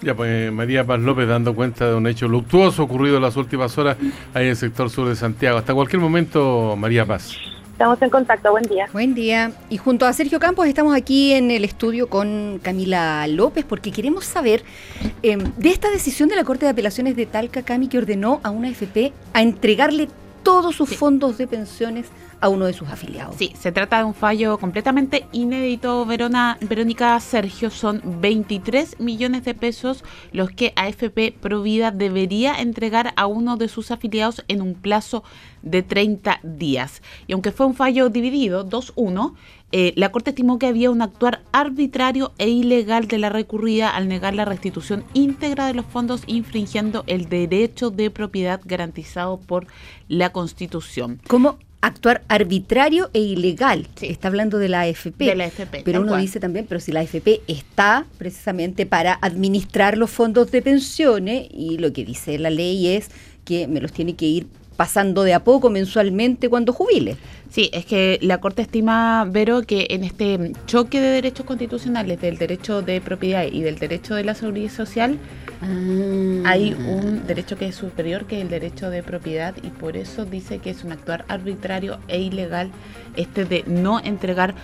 [0.00, 3.76] Ya, pues María Paz López dando cuenta de un hecho luctuoso ocurrido en las últimas
[3.78, 3.96] horas
[4.32, 5.58] ahí en el sector sur de Santiago.
[5.58, 7.36] Hasta cualquier momento, María Paz.
[7.74, 8.88] Estamos en contacto, buen día.
[8.92, 9.50] Buen día.
[9.68, 14.26] Y junto a Sergio Campos estamos aquí en el estudio con Camila López porque queremos
[14.26, 14.62] saber
[15.24, 18.50] eh, de esta decisión de la Corte de Apelaciones de Talca, Cami, que ordenó a
[18.50, 20.08] una FP a entregarle
[20.44, 22.06] todos sus fondos de pensiones
[22.40, 23.34] a uno de sus afiliados.
[23.36, 27.70] Sí, se trata de un fallo completamente inédito, Verona, Verónica Sergio.
[27.70, 33.90] Son 23 millones de pesos los que AFP Provida debería entregar a uno de sus
[33.90, 35.24] afiliados en un plazo
[35.64, 37.02] de 30 días.
[37.26, 39.34] Y aunque fue un fallo dividido, 2-1,
[39.72, 44.06] eh, la Corte estimó que había un actuar arbitrario e ilegal de la recurrida al
[44.06, 49.66] negar la restitución íntegra de los fondos infringiendo el derecho de propiedad garantizado por
[50.08, 51.20] la Constitución.
[51.26, 53.88] ¿Cómo actuar arbitrario e ilegal?
[54.00, 55.24] Está hablando de la AFP.
[55.24, 56.20] De la AFP, Pero uno cual.
[56.20, 61.78] dice también, pero si la AFP está precisamente para administrar los fondos de pensiones y
[61.78, 63.10] lo que dice la ley es
[63.44, 67.16] que me los tiene que ir pasando de a poco mensualmente cuando jubile.
[67.50, 72.36] Sí, es que la Corte estima, Vero, que en este choque de derechos constitucionales del
[72.36, 75.18] derecho de propiedad y del derecho de la seguridad social,
[76.44, 80.58] hay un derecho que es superior que el derecho de propiedad y por eso dice
[80.58, 82.70] que es un actuar arbitrario e ilegal
[83.16, 84.54] este de no entregar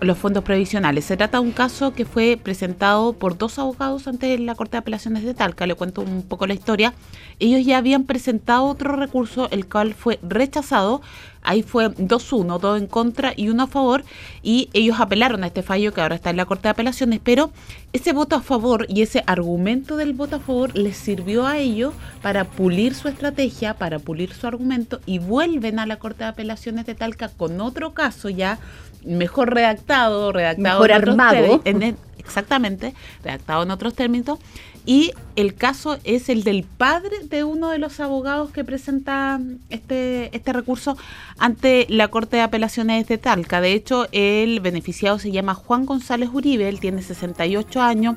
[0.00, 1.04] los fondos previsionales.
[1.04, 4.78] Se trata de un caso que fue presentado por dos abogados ante la Corte de
[4.78, 5.66] Apelaciones de Talca.
[5.66, 6.94] Le cuento un poco la historia.
[7.38, 11.02] Ellos ya habían presentado otro recurso, el cual fue rechazado.
[11.42, 14.04] Ahí fue 2-1, dos en contra y uno a favor.
[14.42, 17.20] Y ellos apelaron a este fallo que ahora está en la Corte de Apelaciones.
[17.22, 17.50] Pero
[17.92, 21.94] ese voto a favor y ese argumento del voto a favor les sirvió a ellos
[22.22, 26.86] para pulir su estrategia, para pulir su argumento y vuelven a la Corte de Apelaciones
[26.86, 28.58] de Talca con otro caso ya
[29.04, 31.62] mejor redactado, redactado Mejor en armado.
[31.64, 34.38] en el- exactamente, redactado en otros términos.
[34.86, 40.34] Y el caso es el del padre de uno de los abogados que presenta este,
[40.34, 40.96] este recurso
[41.38, 43.60] ante la Corte de Apelaciones de Talca.
[43.60, 48.16] De hecho, el beneficiado se llama Juan González Uribe, él tiene 68 años.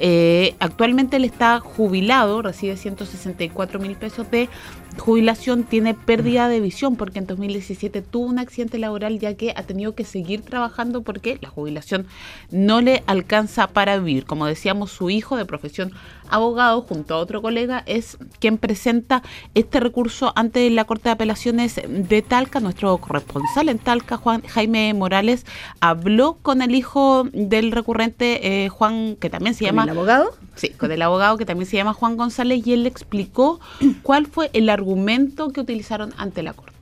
[0.00, 4.48] Eh, actualmente él está jubilado, recibe 164 mil pesos de
[4.98, 9.62] jubilación, tiene pérdida de visión porque en 2017 tuvo un accidente laboral ya que ha
[9.62, 12.06] tenido que seguir trabajando porque la jubilación
[12.50, 14.24] no le alcanza para vivir.
[14.24, 15.92] Como decíamos, su hijo de profesión
[16.30, 19.22] abogado junto a otro colega es quien presenta
[19.54, 22.60] este recurso ante la Corte de Apelaciones de Talca.
[22.60, 25.46] Nuestro corresponsal en Talca, Juan Jaime Morales,
[25.80, 29.84] habló con el hijo del recurrente, eh, Juan, que también se ¿Con llama...
[29.84, 30.34] el abogado?
[30.54, 33.60] Sí, con el abogado que también se llama Juan González y él le explicó
[34.02, 34.87] cuál fue el argumento
[35.52, 36.78] que utilizaron ante la Corte.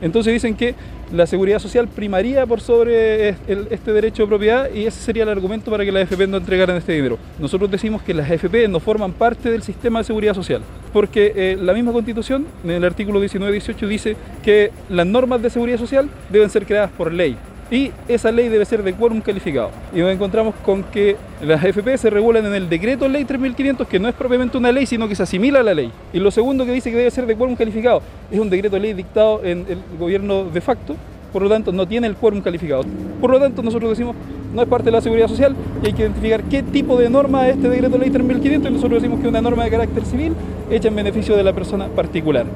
[0.00, 0.74] Entonces dicen que
[1.12, 5.70] la seguridad social primaría por sobre este derecho de propiedad y ese sería el argumento
[5.70, 7.18] para que las AFP no entregaran este dinero.
[7.38, 11.58] Nosotros decimos que las AFP no forman parte del sistema de seguridad social, porque eh,
[11.60, 16.50] la misma constitución, en el artículo 19-18, dice que las normas de seguridad social deben
[16.50, 17.36] ser creadas por ley.
[17.70, 19.70] Y esa ley debe ser de quórum calificado.
[19.94, 23.98] Y nos encontramos con que las AFP se regulan en el decreto ley 3500, que
[23.98, 25.92] no es propiamente una ley, sino que se asimila a la ley.
[26.12, 28.94] Y lo segundo que dice que debe ser de quórum calificado es un decreto ley
[28.94, 30.96] dictado en el gobierno de facto,
[31.32, 32.84] por lo tanto no tiene el quórum calificado.
[33.20, 34.16] Por lo tanto nosotros decimos
[34.54, 37.48] no es parte de la seguridad social y hay que identificar qué tipo de norma
[37.48, 40.34] es este decreto ley 3500 y nosotros decimos que es una norma de carácter civil
[40.70, 42.46] hecha en beneficio de la persona particular.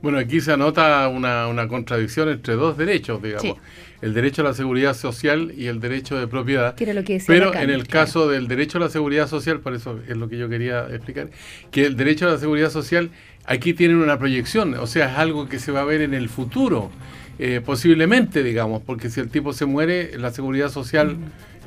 [0.00, 3.42] Bueno, aquí se anota una, una contradicción entre dos derechos, digamos.
[3.42, 3.54] Sí.
[4.02, 6.74] El derecho a la seguridad social y el derecho de propiedad.
[6.74, 8.06] Que era lo que decía Pero Lacan, en el claro.
[8.06, 11.30] caso del derecho a la seguridad social, por eso es lo que yo quería explicar,
[11.70, 13.10] que el derecho a la seguridad social
[13.46, 16.28] aquí tiene una proyección, o sea, es algo que se va a ver en el
[16.28, 16.90] futuro,
[17.38, 21.16] eh, posiblemente, digamos, porque si el tipo se muere, la seguridad social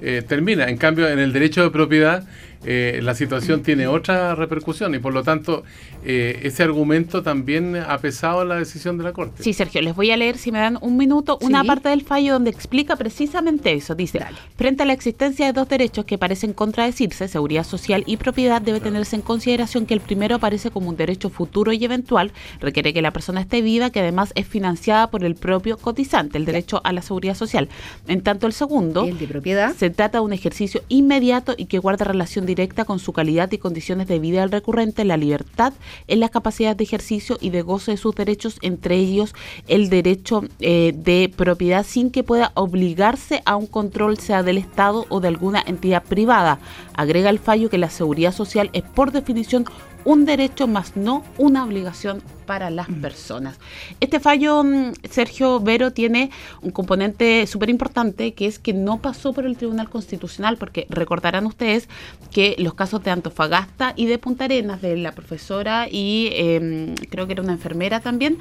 [0.02, 0.70] eh, termina.
[0.70, 2.28] En cambio, en el derecho de propiedad,
[2.66, 5.64] eh, la situación tiene otra repercusión y por lo tanto
[6.04, 9.44] eh, ese argumento también ha pesado en la decisión de la Corte.
[9.44, 11.68] Sí, Sergio, les voy a leer, si me dan un minuto, una Sí.
[11.68, 13.94] parte del fallo donde explica precisamente eso.
[13.96, 14.20] Dice,
[14.58, 18.80] frente a la existencia de dos derechos que parecen contradecirse, seguridad social y propiedad, debe
[18.80, 23.02] tenerse en consideración que el primero aparece como un derecho futuro y eventual, requiere que
[23.02, 26.92] la persona esté viva, que además es financiada por el propio cotizante, el derecho a
[26.94, 27.70] la seguridad social.
[28.08, 29.76] En tanto, el segundo, El de propiedad.
[29.76, 32.55] se trata de un ejercicio inmediato y que guarda relación directa
[32.86, 35.74] con su calidad y condiciones de vida del recurrente, la libertad
[36.08, 39.34] en las capacidades de ejercicio y de goce de sus derechos, entre ellos
[39.68, 45.06] el derecho eh, de propiedad, sin que pueda obligarse a un control, sea del Estado
[45.10, 46.60] o de alguna entidad privada.
[46.94, 49.66] Agrega el fallo que la seguridad social es por definición
[50.06, 53.60] un derecho más no una obligación para las personas.
[54.00, 56.32] Este fallo, mm, Sergio Vero, tiene
[56.62, 61.46] un componente súper importante que es que no pasó por el Tribunal Constitucional, porque recordarán
[61.46, 61.90] ustedes
[62.32, 67.28] que los casos de Antofagasta y de Punta Arenas, de la profesora y eh, creo
[67.28, 68.38] que era una enfermera también,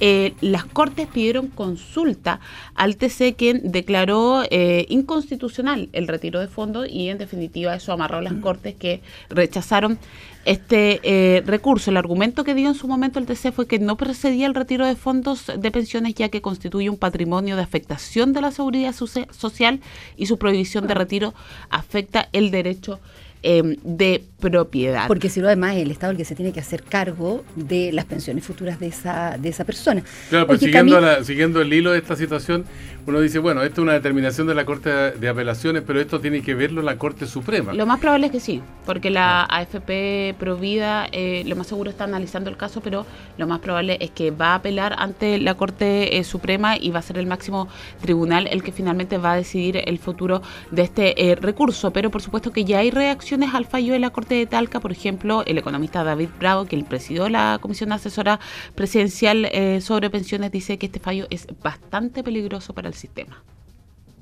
[0.00, 2.40] eh, las Cortes pidieron consulta
[2.74, 8.18] al TC, quien declaró eh, inconstitucional el retiro de fondos y en definitiva eso amarró
[8.18, 9.98] a las Cortes que rechazaron
[10.44, 11.90] este eh, recurso.
[11.90, 14.86] El argumento que dio en su momento el TC fue que no procedía el retiro
[14.86, 19.26] de fondos de pensiones ya que constituye un patrimonio de afectación de la seguridad socia-
[19.32, 19.80] social
[20.16, 21.34] y su prohibición de retiro
[21.70, 23.00] afecta el derecho
[23.44, 25.06] eh, de propiedad.
[25.06, 27.92] Porque si lo además es el Estado el que se tiene que hacer cargo de
[27.92, 30.02] las pensiones futuras de esa, de esa persona.
[30.28, 32.64] Claro, pero Oye, siguiendo, la- siguiendo el hilo de esta situación,
[33.08, 36.42] uno dice, bueno, esto es una determinación de la Corte de Apelaciones, pero esto tiene
[36.42, 37.72] que verlo la Corte Suprema.
[37.72, 42.04] Lo más probable es que sí, porque la AFP Provida eh, lo más seguro está
[42.04, 43.06] analizando el caso, pero
[43.38, 46.98] lo más probable es que va a apelar ante la Corte eh, Suprema y va
[46.98, 47.68] a ser el máximo
[48.02, 51.92] tribunal el que finalmente va a decidir el futuro de este eh, recurso.
[51.92, 54.92] Pero por supuesto que ya hay reacciones al fallo de la Corte de Talca, por
[54.92, 58.38] ejemplo, el economista David Bravo, que él presidió la Comisión Asesora
[58.74, 63.42] Presidencial eh, sobre Pensiones, dice que este fallo es bastante peligroso para el sistema.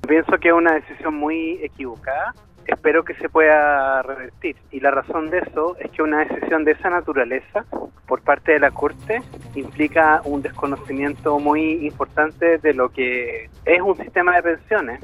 [0.07, 2.33] Pienso que es una decisión muy equivocada.
[2.65, 4.55] Espero que se pueda revertir.
[4.71, 7.65] Y la razón de eso es que una decisión de esa naturaleza
[8.07, 9.21] por parte de la Corte
[9.55, 15.01] implica un desconocimiento muy importante de lo que es un sistema de pensiones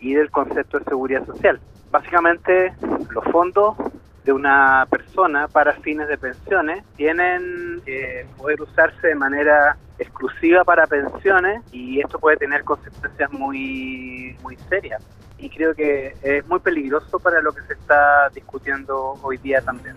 [0.00, 1.60] y del concepto de seguridad social.
[1.90, 2.72] Básicamente,
[3.10, 3.76] los fondos
[4.26, 10.86] de una persona para fines de pensiones tienen que poder usarse de manera exclusiva para
[10.86, 15.00] pensiones y esto puede tener consecuencias muy muy serias
[15.38, 19.94] y creo que es muy peligroso para lo que se está discutiendo hoy día también.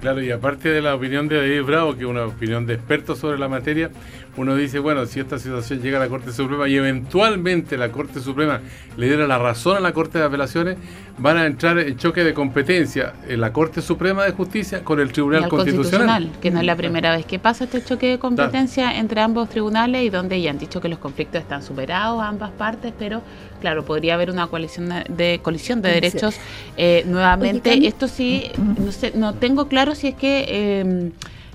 [0.00, 3.18] Claro, y aparte de la opinión de David Bravo, que es una opinión de expertos
[3.18, 3.90] sobre la materia,
[4.36, 8.20] uno dice, bueno, si esta situación llega a la Corte Suprema y eventualmente la Corte
[8.20, 8.60] Suprema
[8.96, 10.78] le diera la razón a la Corte de Apelaciones,
[11.18, 15.12] van a entrar en choque de competencia en la Corte Suprema de Justicia con el
[15.12, 16.30] Tribunal Y al Constitucional.
[16.40, 20.04] que no es la primera vez que pasa este choque de competencia entre ambos tribunales
[20.04, 23.22] y donde ya han dicho que los conflictos están superados ambas partes, pero
[23.58, 26.36] claro, podría haber una coalición de colisión de derechos
[26.76, 27.70] eh, nuevamente.
[27.70, 31.10] Oye, Esto sí, no sé, no tengo claro si es que eh,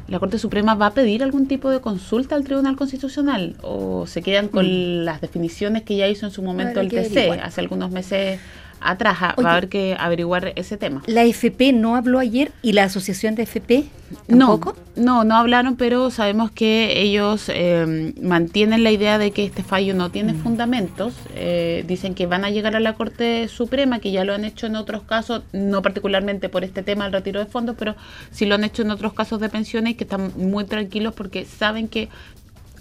[0.08, 4.22] la Corte Suprema va a pedir algún tipo de consulta al Tribunal Constitucional o se
[4.22, 8.40] quedan con las definiciones que ya hizo en su momento el TC hace algunos meses
[8.84, 9.18] atrás.
[9.38, 9.44] Oye.
[9.46, 11.02] Va a haber que averiguar ese tema.
[11.08, 13.86] ¿La FP no habló ayer y la asociación de FP
[14.28, 14.76] No, tampoco?
[14.96, 19.94] no, no hablaron, pero sabemos que ellos eh, mantienen la idea de que este fallo
[19.94, 20.12] no Mm.
[20.12, 21.14] tiene fundamentos.
[21.36, 24.68] Eh, dicen que van a llegar a la Corte Suprema, que ya lo han hecho
[24.68, 27.96] en otros casos, no particularmente por este tema del retiro de fondos, pero
[28.32, 31.88] sí lo han hecho en otros casos de pensiones, que están muy tranquilos porque saben
[31.88, 32.10] que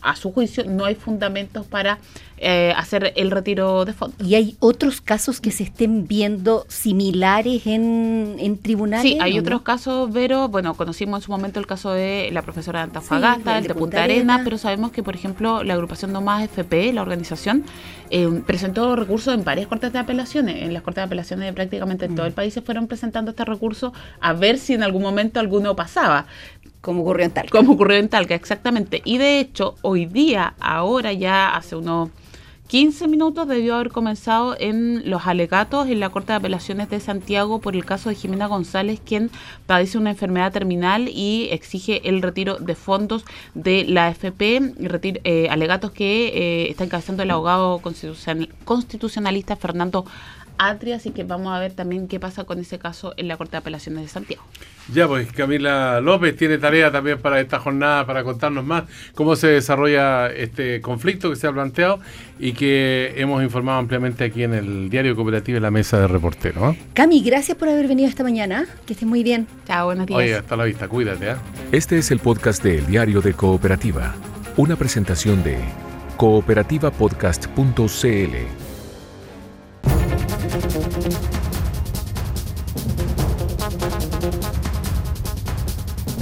[0.02, 1.98] a su juicio no hay fundamentos para
[2.38, 4.26] eh, hacer el retiro de fondos.
[4.26, 9.02] ¿Y hay otros casos que se estén viendo similares en, en tribunales?
[9.12, 10.48] Sí, hay otros casos, Vero.
[10.48, 13.74] Bueno, conocimos en su momento el caso de la profesora de Antofagasta, Sí, el de
[13.74, 17.64] Punta Arenas, pero sabemos que, por ejemplo, la agrupación No Más FP, la organización,
[18.10, 20.62] eh, presentó recursos en varias cortes de apelaciones.
[20.62, 22.28] En las cortes de apelaciones de prácticamente en todo Mm.
[22.28, 26.26] el país se fueron presentando este recurso a ver si en algún momento alguno pasaba.
[26.82, 27.56] Como ocurrió en Talca.
[27.56, 29.00] Como ocurrió en Talca, exactamente.
[29.04, 32.10] Y de hecho, hoy día, ahora ya hace unos
[32.66, 37.60] 15 minutos debió haber comenzado en los alegatos en la Corte de Apelaciones de Santiago
[37.60, 39.30] por el caso de Jimena González, quien
[39.66, 43.24] padece una enfermedad terminal y exige el retiro de fondos
[43.54, 50.06] de la AFP, retir- eh, alegatos que eh, está encabezando el abogado constitucional- constitucionalista Fernando
[50.58, 53.52] Atria, así que vamos a ver también qué pasa con ese caso en la Corte
[53.52, 54.42] de Apelaciones de Santiago.
[54.92, 58.84] Ya, pues Camila López tiene tarea también para esta jornada, para contarnos más
[59.14, 62.00] cómo se desarrolla este conflicto que se ha planteado
[62.38, 66.74] y que hemos informado ampliamente aquí en el Diario Cooperativo y la Mesa de Reporteros.
[66.74, 66.82] ¿eh?
[66.94, 68.66] Cami, gracias por haber venido esta mañana.
[68.86, 69.46] Que estés muy bien.
[69.66, 71.30] Chao, buenos Oye, hasta la vista, cuídate.
[71.30, 71.36] ¿eh?
[71.70, 74.14] Este es el podcast de El Diario de Cooperativa,
[74.56, 75.58] una presentación de
[76.16, 78.61] cooperativapodcast.cl.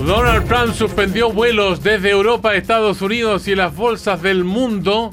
[0.07, 5.11] Donald Trump suspendió vuelos desde Europa a Estados Unidos y las bolsas del mundo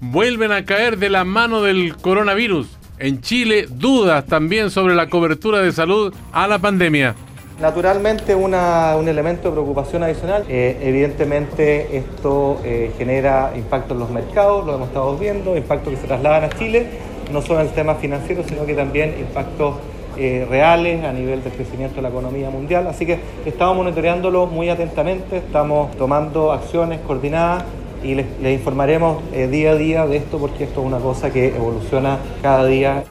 [0.00, 2.68] vuelven a caer de la mano del coronavirus.
[3.00, 7.16] En Chile, dudas también sobre la cobertura de salud a la pandemia.
[7.60, 10.44] Naturalmente un elemento de preocupación adicional.
[10.48, 16.00] Eh, evidentemente esto eh, genera impacto en los mercados, lo hemos estado viendo, impactos que
[16.00, 16.86] se trasladan a Chile,
[17.32, 19.74] no solo en el tema financiero, sino que también impactos
[20.18, 22.86] eh, reales a nivel del crecimiento de la economía mundial.
[22.88, 27.64] Así que estamos monitoreándolo muy atentamente, estamos tomando acciones coordinadas
[28.02, 31.30] y les, les informaremos eh, día a día de esto porque esto es una cosa
[31.30, 33.04] que evoluciona cada día.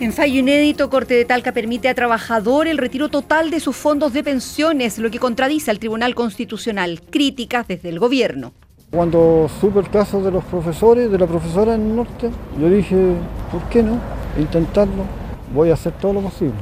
[0.00, 4.12] En fallo inédito, Corte de Talca permite a trabajador el retiro total de sus fondos
[4.12, 7.00] de pensiones, lo que contradice al Tribunal Constitucional.
[7.10, 8.52] Críticas desde el gobierno.
[8.92, 12.96] Cuando supe el caso de los profesores, de la profesora en el norte, yo dije,
[13.50, 13.98] ¿por qué no?
[14.38, 15.04] Intentarlo.
[15.52, 16.54] Voy a hacer todo lo posible.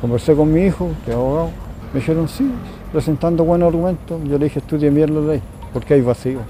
[0.00, 1.50] Conversé con mi hijo, que es abogado.
[1.92, 2.50] Me dijeron sí,
[2.92, 4.20] presentando buenos argumentos.
[4.24, 6.40] Yo le dije, estudien bien la ley, porque hay vacío.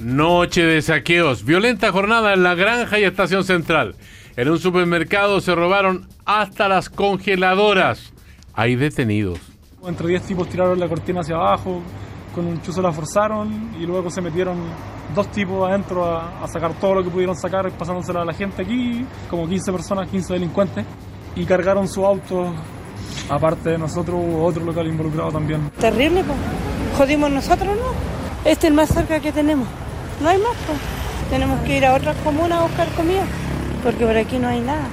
[0.00, 3.94] Noche de saqueos, violenta jornada en la granja y estación central.
[4.36, 8.12] En un supermercado se robaron hasta las congeladoras.
[8.54, 9.38] Hay detenidos.
[9.86, 11.82] Entre 10 tipos tiraron la cortina hacia abajo,
[12.34, 14.58] con un chuzo la forzaron y luego se metieron
[15.14, 19.04] dos tipos adentro a, sacar todo lo que pudieron sacar, pasándosela a la gente aquí,
[19.28, 20.84] como 15 personas, 15 delincuentes,
[21.36, 22.52] y cargaron su auto.
[23.28, 25.70] Aparte de nosotros, hubo otro local involucrado también.
[25.78, 26.38] Terrible, pues.
[26.98, 28.50] Jodimos nosotros, ¿no?
[28.50, 29.66] Este es el más cerca que tenemos.
[30.20, 30.78] No hay más, pues.
[31.30, 33.22] Tenemos que ir a otras comunas a buscar comida,
[33.84, 34.88] porque por aquí no hay nada.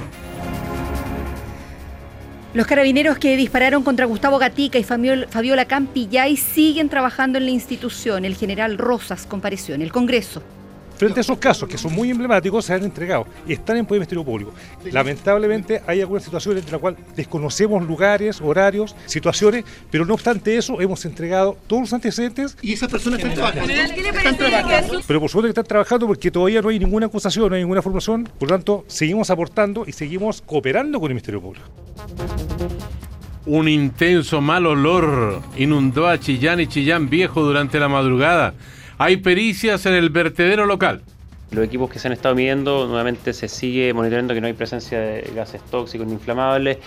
[2.54, 8.24] Los carabineros que dispararon contra Gustavo Gatica y Fabiola Campillay siguen trabajando en la institución.
[8.24, 10.42] El general Rosas compareció en el Congreso.
[10.98, 14.00] Frente a esos casos, que son muy emblemáticos, se han entregado y están en poder
[14.00, 14.52] del Ministerio Público.
[14.90, 20.80] Lamentablemente hay algunas situaciones en las cuales desconocemos lugares, horarios, situaciones, pero no obstante eso,
[20.80, 22.56] hemos entregado todos los antecedentes.
[22.62, 23.72] ¿Y esas personas están trabajando?
[23.72, 25.00] Están trabajando.
[25.06, 27.80] Pero por supuesto que están trabajando porque todavía no hay ninguna acusación, no hay ninguna
[27.80, 31.66] formación, por lo tanto, seguimos aportando y seguimos cooperando con el Ministerio Público.
[33.46, 38.54] Un intenso mal olor inundó a Chillán y Chillán Viejo durante la madrugada.
[39.00, 41.02] Hay pericias en el vertedero local.
[41.52, 44.98] Los equipos que se han estado midiendo, nuevamente se sigue monitoreando que no hay presencia
[44.98, 46.78] de gases tóxicos ni inflamables.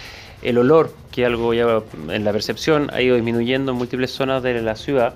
[0.42, 4.62] El olor, que algo ya en la percepción ha ido disminuyendo en múltiples zonas de
[4.62, 5.16] la ciudad.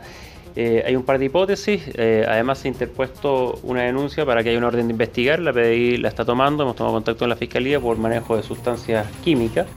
[0.55, 4.51] Eh, hay un par de hipótesis, eh, además se ha interpuesto una denuncia para que
[4.51, 7.35] haya una orden de investigar, la PDI la está tomando, hemos tomado contacto con la
[7.35, 9.67] Fiscalía por manejo de sustancias químicas.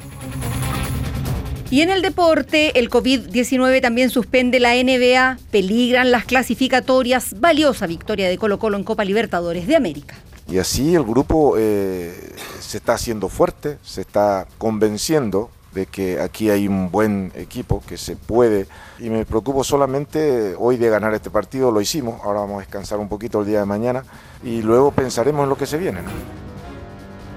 [1.71, 8.29] Y en el deporte, el COVID-19 también suspende la NBA, peligran las clasificatorias, valiosa victoria
[8.29, 10.17] de Colo Colo en Copa Libertadores de América.
[10.51, 12.15] Y así el grupo eh,
[12.61, 17.99] se está haciendo fuerte, se está convenciendo de que aquí hay un buen equipo, que
[17.99, 18.67] se puede.
[18.99, 22.99] Y me preocupo solamente hoy de ganar este partido, lo hicimos, ahora vamos a descansar
[22.99, 24.05] un poquito el día de mañana
[24.43, 26.01] y luego pensaremos en lo que se viene.
[26.01, 26.09] ¿no?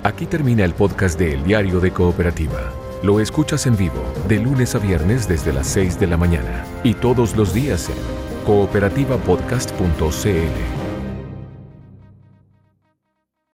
[0.04, 2.91] Aquí termina el podcast de El Diario de Cooperativa.
[3.04, 6.94] Lo escuchas en vivo de lunes a viernes desde las 6 de la mañana y
[6.94, 7.96] todos los días en
[8.46, 10.81] cooperativapodcast.cl.